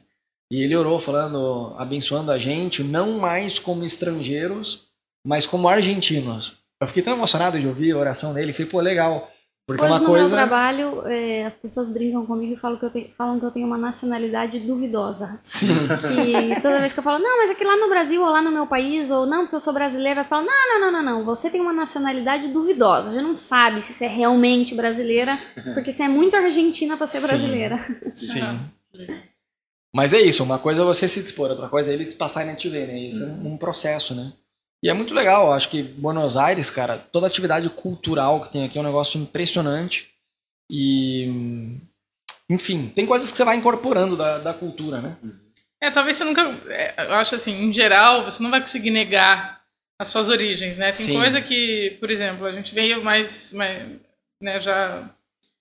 E 0.52 0.64
ele 0.64 0.76
orou 0.76 1.00
falando, 1.00 1.76
abençoando 1.78 2.32
a 2.32 2.38
gente, 2.38 2.84
não 2.84 3.20
mais 3.20 3.60
como 3.60 3.86
estrangeiros, 3.86 4.88
mas 5.26 5.46
como 5.46 5.70
argentinos. 5.70 6.58
Eu 6.82 6.88
fiquei 6.88 7.04
tão 7.04 7.14
emocionado 7.14 7.60
de 7.60 7.68
ouvir 7.68 7.92
a 7.92 7.98
oração 7.98 8.34
dele, 8.34 8.54
falei, 8.54 8.68
pô, 8.68 8.80
legal. 8.80 9.30
Porque 9.68 9.84
Hoje 9.84 9.92
uma 9.92 10.00
no 10.00 10.06
coisa... 10.08 10.36
meu 10.36 10.48
trabalho, 10.48 11.08
é, 11.08 11.46
as 11.46 11.54
pessoas 11.54 11.90
brincam 11.90 12.26
comigo 12.26 12.54
e 12.54 12.58
falam 12.58 12.80
que, 12.80 12.86
eu 12.86 12.90
tenho, 12.90 13.08
falam 13.16 13.40
que 13.40 13.46
eu 13.46 13.52
tenho 13.52 13.68
uma 13.68 13.78
nacionalidade 13.78 14.58
duvidosa. 14.62 15.40
Sim. 15.44 15.68
Que 16.56 16.60
toda 16.60 16.80
vez 16.80 16.92
que 16.92 16.98
eu 16.98 17.04
falo, 17.04 17.20
não, 17.20 17.38
mas 17.38 17.52
aqui 17.52 17.64
lá 17.64 17.78
no 17.78 17.88
Brasil 17.88 18.20
ou 18.20 18.32
lá 18.32 18.42
no 18.42 18.52
meu 18.52 18.66
país, 18.66 19.12
ou 19.12 19.28
não, 19.28 19.42
porque 19.42 19.58
eu 19.58 19.60
sou 19.60 19.72
brasileira, 19.72 20.22
elas 20.22 20.28
falam, 20.28 20.48
não, 20.48 20.80
não, 20.80 20.80
não, 20.80 20.92
não, 20.92 21.04
não, 21.20 21.24
você 21.24 21.52
tem 21.52 21.62
uma 21.62 21.72
nacionalidade 21.72 22.48
duvidosa. 22.48 23.12
Você 23.12 23.22
não 23.22 23.38
sabe 23.38 23.84
se 23.84 23.94
você 23.94 24.06
é 24.06 24.08
realmente 24.08 24.74
brasileira, 24.74 25.38
porque 25.76 25.92
você 25.92 26.02
é 26.02 26.08
muito 26.08 26.36
argentina 26.36 26.98
para 26.98 27.06
ser 27.06 27.20
Sim. 27.20 27.28
brasileira. 27.28 27.80
Sim. 28.16 28.60
Mas 29.96 30.14
é 30.14 30.22
isso, 30.22 30.44
uma 30.44 30.60
coisa 30.60 30.82
é 30.82 30.86
você 30.86 31.08
se 31.08 31.22
dispor, 31.22 31.50
outra 31.50 31.68
coisa 31.68 31.92
é 31.92 31.94
eles 31.94 32.14
passarem 32.14 32.52
a 32.52 32.56
te 32.56 32.70
ver, 32.70 32.88
né? 32.88 33.00
Isso 33.00 33.24
é 33.24 33.28
um 33.48 33.58
processo, 33.58 34.14
né? 34.14 34.32
E 34.84 34.90
é 34.90 34.94
muito 34.94 35.14
legal, 35.14 35.48
eu 35.48 35.54
acho 35.54 35.70
que 35.70 35.84
Buenos 35.84 36.38
Aires, 36.38 36.70
cara, 36.70 36.98
toda 36.98 37.28
atividade 37.28 37.70
cultural 37.70 38.42
que 38.42 38.52
tem 38.52 38.64
aqui 38.64 38.78
é 38.78 38.82
um 38.82 38.86
negócio 38.86 39.20
impressionante. 39.20 40.14
E. 40.70 41.78
Enfim, 42.50 42.90
tem 42.96 43.06
coisas 43.06 43.30
que 43.30 43.38
você 43.38 43.44
vai 43.44 43.58
incorporando 43.58 44.16
da, 44.16 44.38
da 44.38 44.54
cultura, 44.54 45.02
né? 45.02 45.18
É, 45.82 45.92
talvez 45.92 46.16
você 46.16 46.24
nunca. 46.24 46.42
É, 46.70 47.08
eu 47.08 47.16
acho 47.16 47.36
assim, 47.36 47.64
em 47.64 47.74
geral, 47.74 48.24
você 48.24 48.42
não 48.42 48.50
vai 48.50 48.62
conseguir 48.62 48.92
negar 48.92 49.62
as 50.00 50.08
suas 50.08 50.30
origens, 50.30 50.78
né? 50.78 50.92
Tem 50.92 51.08
Sim. 51.08 51.16
coisa 51.16 51.42
que, 51.42 51.98
por 52.00 52.10
exemplo, 52.10 52.46
a 52.46 52.52
gente 52.52 52.74
veio 52.74 53.04
mais. 53.04 53.52
mais 53.54 54.00
né, 54.42 54.60
já 54.62 55.10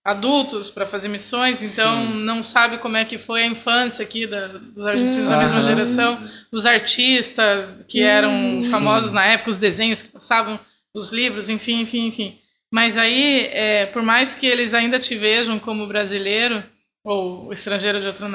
adultos 0.09 0.71
para 0.71 0.87
fazer 0.87 1.09
missões, 1.09 1.73
então 1.73 2.07
Sim. 2.07 2.25
não 2.25 2.43
sabe 2.43 2.79
como 2.79 2.97
é 2.97 3.05
que 3.05 3.19
foi 3.19 3.43
a 3.43 3.47
infância 3.47 4.03
aqui 4.03 4.27
da, 4.27 4.47
dos 4.47 4.87
argentinos 4.87 5.29
hum, 5.29 5.33
da 5.33 5.37
mesma 5.37 5.63
geração, 5.63 6.19
os 6.51 6.65
artistas 6.65 7.85
que 7.87 8.01
eram 8.01 8.31
hum, 8.31 8.63
famosos 8.63 9.13
na 9.13 9.25
época, 9.27 9.51
os 9.51 9.59
desenhos 9.59 10.01
que 10.01 10.09
passavam, 10.09 10.59
os 10.95 11.13
livros, 11.13 11.51
enfim, 11.51 11.83
enfim, 11.83 12.07
enfim. 12.07 12.39
Mas 12.73 12.97
aí, 12.97 13.51
é, 13.53 13.85
por 13.87 14.03
mais 14.03 14.35
que 14.35 14.47
eles 14.47 14.73
ainda 14.73 14.99
te 14.99 15.15
vejam 15.15 15.59
como 15.59 15.87
brasileiro 15.87 16.63
ou 17.05 17.53
estrangeiro 17.53 18.01
de 18.01 18.07
outra 18.07 18.27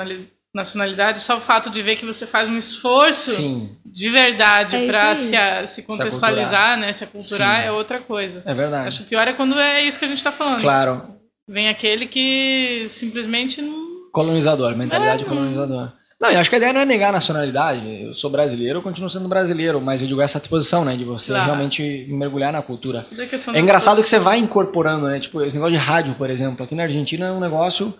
nacionalidade, 0.53 1.22
só 1.22 1.38
o 1.38 1.42
fato 1.42 1.72
de 1.72 1.82
ver 1.82 1.96
que 1.96 2.06
você 2.06 2.27
faz 2.27 2.48
um 2.48 2.58
esforço 2.58 3.38
Sim. 3.38 3.75
de 3.84 4.10
verdade 4.10 4.75
é 4.75 4.86
para 4.86 5.15
se, 5.15 5.36
se 5.68 5.82
contextualizar, 5.82 6.75
se 6.75 6.82
né, 6.82 6.94
se 6.94 7.03
aculturar, 7.03 7.62
Sim. 7.62 7.68
é 7.68 7.72
outra 7.72 8.00
coisa. 8.00 8.44
É 8.46 8.53
verdade. 8.53 8.88
Acho 8.89 9.00
que 9.00 9.10
pior 9.10 9.27
é 9.27 9.34
quando 9.34 9.58
é 9.60 9.82
isso 9.82 9.98
que 9.98 10.06
a 10.06 10.08
gente 10.08 10.20
está 10.20 10.32
falando. 10.32 10.62
Claro. 10.62 11.23
Vem 11.48 11.68
aquele 11.68 12.08
que 12.08 12.86
simplesmente 12.88 13.62
não. 13.62 14.12
Colonizador, 14.12 14.76
mentalidade 14.76 15.24
é, 15.24 15.26
colonizador. 15.26 15.92
Não, 16.20 16.32
eu 16.32 16.40
acho 16.40 16.50
que 16.50 16.56
a 16.56 16.58
ideia 16.58 16.72
não 16.72 16.80
é 16.80 16.86
negar 16.86 17.10
a 17.10 17.14
nacionalidade. 17.14 18.04
Eu 18.04 18.14
sou 18.14 18.30
brasileiro, 18.30 18.80
eu 18.80 18.82
continuo 18.82 19.10
sendo 19.10 19.28
brasileiro, 19.28 19.82
mas 19.82 20.02
eu 20.02 20.08
digo 20.08 20.22
essa 20.22 20.40
disposição, 20.40 20.86
né? 20.86 20.96
De 20.96 21.04
você 21.04 21.32
claro. 21.32 21.48
realmente 21.48 22.08
mergulhar 22.10 22.54
na 22.54 22.62
cultura. 22.62 23.06
É, 23.18 23.58
é 23.58 23.60
engraçado 23.60 24.02
que 24.02 24.08
você 24.08 24.20
vai 24.20 24.38
incorporando, 24.38 25.08
né? 25.08 25.20
Tipo, 25.20 25.42
esse 25.42 25.56
negócio 25.56 25.74
de 25.74 25.80
rádio, 25.84 26.14
por 26.16 26.30
exemplo. 26.30 26.64
Aqui 26.64 26.76
na 26.76 26.84
Argentina 26.84 27.26
é 27.26 27.32
um 27.32 27.42
negócio 27.42 27.94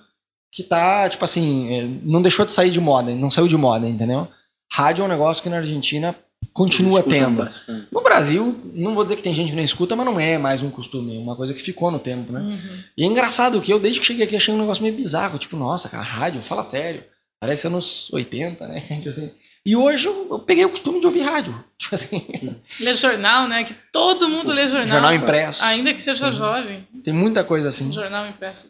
que 0.50 0.64
tá, 0.64 1.10
tipo 1.10 1.26
assim, 1.26 1.74
é, 1.74 1.88
não 2.04 2.22
deixou 2.22 2.46
de 2.46 2.54
sair 2.54 2.70
de 2.70 2.80
moda, 2.80 3.12
não 3.14 3.30
saiu 3.30 3.48
de 3.48 3.58
moda, 3.58 3.90
entendeu? 3.90 4.26
Rádio 4.72 5.02
é 5.02 5.06
um 5.06 5.10
negócio 5.10 5.44
que 5.44 5.50
na 5.50 5.58
Argentina 5.58 6.16
continua 6.53 7.01
tendo. 7.01 7.50
No 7.91 8.01
Brasil, 8.01 8.55
não 8.74 8.93
vou 8.93 9.03
dizer 9.03 9.15
que 9.15 9.24
tem 9.24 9.33
gente 9.33 9.50
que 9.50 9.55
não 9.55 9.63
escuta, 9.63 9.95
mas 9.95 10.05
não 10.05 10.19
é 10.19 10.38
mais 10.38 10.62
um 10.62 10.69
costume, 10.69 11.15
é 11.15 11.19
uma 11.19 11.36
coisa 11.36 11.53
que 11.53 11.62
ficou 11.62 11.89
no 11.89 12.00
tempo, 12.00 12.31
né? 12.31 12.39
Uhum. 12.39 12.79
E 12.98 13.03
é 13.03 13.07
engraçado 13.07 13.60
que 13.60 13.74
eu, 13.74 13.79
desde 13.79 14.00
que 14.00 14.05
cheguei 14.05 14.25
aqui, 14.25 14.36
achei 14.36 14.53
um 14.53 14.60
negócio 14.60 14.83
meio 14.83 14.95
bizarro, 14.95 15.39
tipo, 15.39 15.57
nossa, 15.57 15.89
cara, 15.89 16.03
rádio, 16.03 16.41
fala 16.41 16.63
sério, 16.63 17.03
parece 17.39 17.67
anos 17.67 18.12
80, 18.13 18.67
né? 18.67 18.81
Tipo 18.98 19.10
assim, 19.10 19.31
e 19.65 19.77
hoje 19.77 20.07
eu, 20.07 20.27
eu, 20.29 20.39
peguei 20.39 20.65
o 20.65 20.69
costume 20.69 21.00
de 21.00 21.05
ouvir 21.05 21.22
rádio. 21.22 21.53
Tipo 21.79 21.95
assim. 21.95 22.55
Lê 22.79 22.93
jornal, 22.93 23.48
né? 23.48 23.63
Que 23.63 23.74
todo 23.91 24.27
mundo 24.27 24.51
lê 24.51 24.67
jornal. 24.67 24.88
Jornal 24.88 25.15
impresso. 25.15 25.63
Ainda 25.63 25.93
que 25.93 26.01
seja 26.01 26.31
Sim. 26.31 26.38
jovem. 26.38 26.88
Tem 27.03 27.13
muita 27.13 27.43
coisa 27.43 27.69
assim. 27.69 27.91
Jornal 27.91 28.27
impresso. 28.27 28.67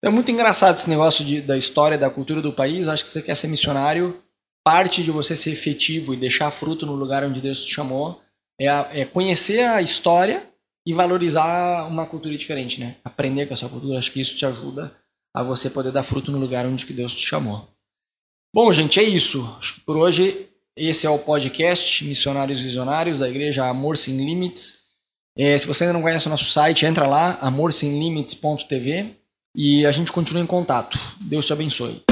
É 0.00 0.08
muito 0.08 0.30
engraçado 0.30 0.76
esse 0.76 0.88
negócio 0.88 1.24
de, 1.24 1.40
da 1.40 1.56
história, 1.56 1.98
da 1.98 2.08
cultura 2.08 2.40
do 2.40 2.52
país. 2.52 2.86
Acho 2.86 3.02
que 3.02 3.10
você 3.10 3.20
quer 3.20 3.34
ser 3.34 3.48
missionário, 3.48 4.20
parte 4.64 5.02
de 5.02 5.10
você 5.10 5.34
ser 5.34 5.50
efetivo 5.50 6.14
e 6.14 6.16
deixar 6.16 6.50
fruto 6.50 6.86
no 6.86 6.94
lugar 6.94 7.24
onde 7.24 7.40
Deus 7.40 7.64
te 7.64 7.74
chamou 7.74 8.20
é, 8.60 8.68
a, 8.68 8.88
é 8.92 9.04
conhecer 9.04 9.64
a 9.64 9.82
história 9.82 10.42
e 10.86 10.92
valorizar 10.92 11.86
uma 11.86 12.06
cultura 12.06 12.36
diferente, 12.36 12.80
né? 12.80 12.96
Aprender 13.04 13.46
com 13.46 13.54
essa 13.54 13.68
cultura. 13.68 13.98
Acho 13.98 14.12
que 14.12 14.20
isso 14.20 14.36
te 14.36 14.44
ajuda 14.44 14.94
a 15.34 15.42
você 15.42 15.70
poder 15.70 15.92
dar 15.92 16.02
fruto 16.02 16.30
no 16.30 16.38
lugar 16.38 16.66
onde 16.66 16.84
que 16.84 16.92
Deus 16.92 17.14
te 17.14 17.26
chamou. 17.26 17.68
Bom, 18.54 18.72
gente, 18.72 19.00
é 19.00 19.02
isso. 19.02 19.58
Por 19.86 19.96
hoje 19.96 20.48
esse 20.76 21.06
é 21.06 21.10
o 21.10 21.18
podcast 21.18 22.04
Missionários 22.04 22.60
Visionários 22.60 23.18
da 23.18 23.28
Igreja 23.28 23.66
Amor 23.66 23.96
Sem 23.96 24.16
Limites. 24.16 24.82
É, 25.36 25.56
se 25.56 25.66
você 25.66 25.84
ainda 25.84 25.94
não 25.94 26.02
conhece 26.02 26.26
o 26.26 26.30
nosso 26.30 26.46
site, 26.46 26.86
entra 26.86 27.06
lá, 27.06 27.38
amorsemlimites.tv 27.40 29.16
e 29.54 29.86
a 29.86 29.92
gente 29.92 30.12
continua 30.12 30.42
em 30.42 30.46
contato. 30.46 30.98
Deus 31.20 31.46
te 31.46 31.52
abençoe. 31.52 32.02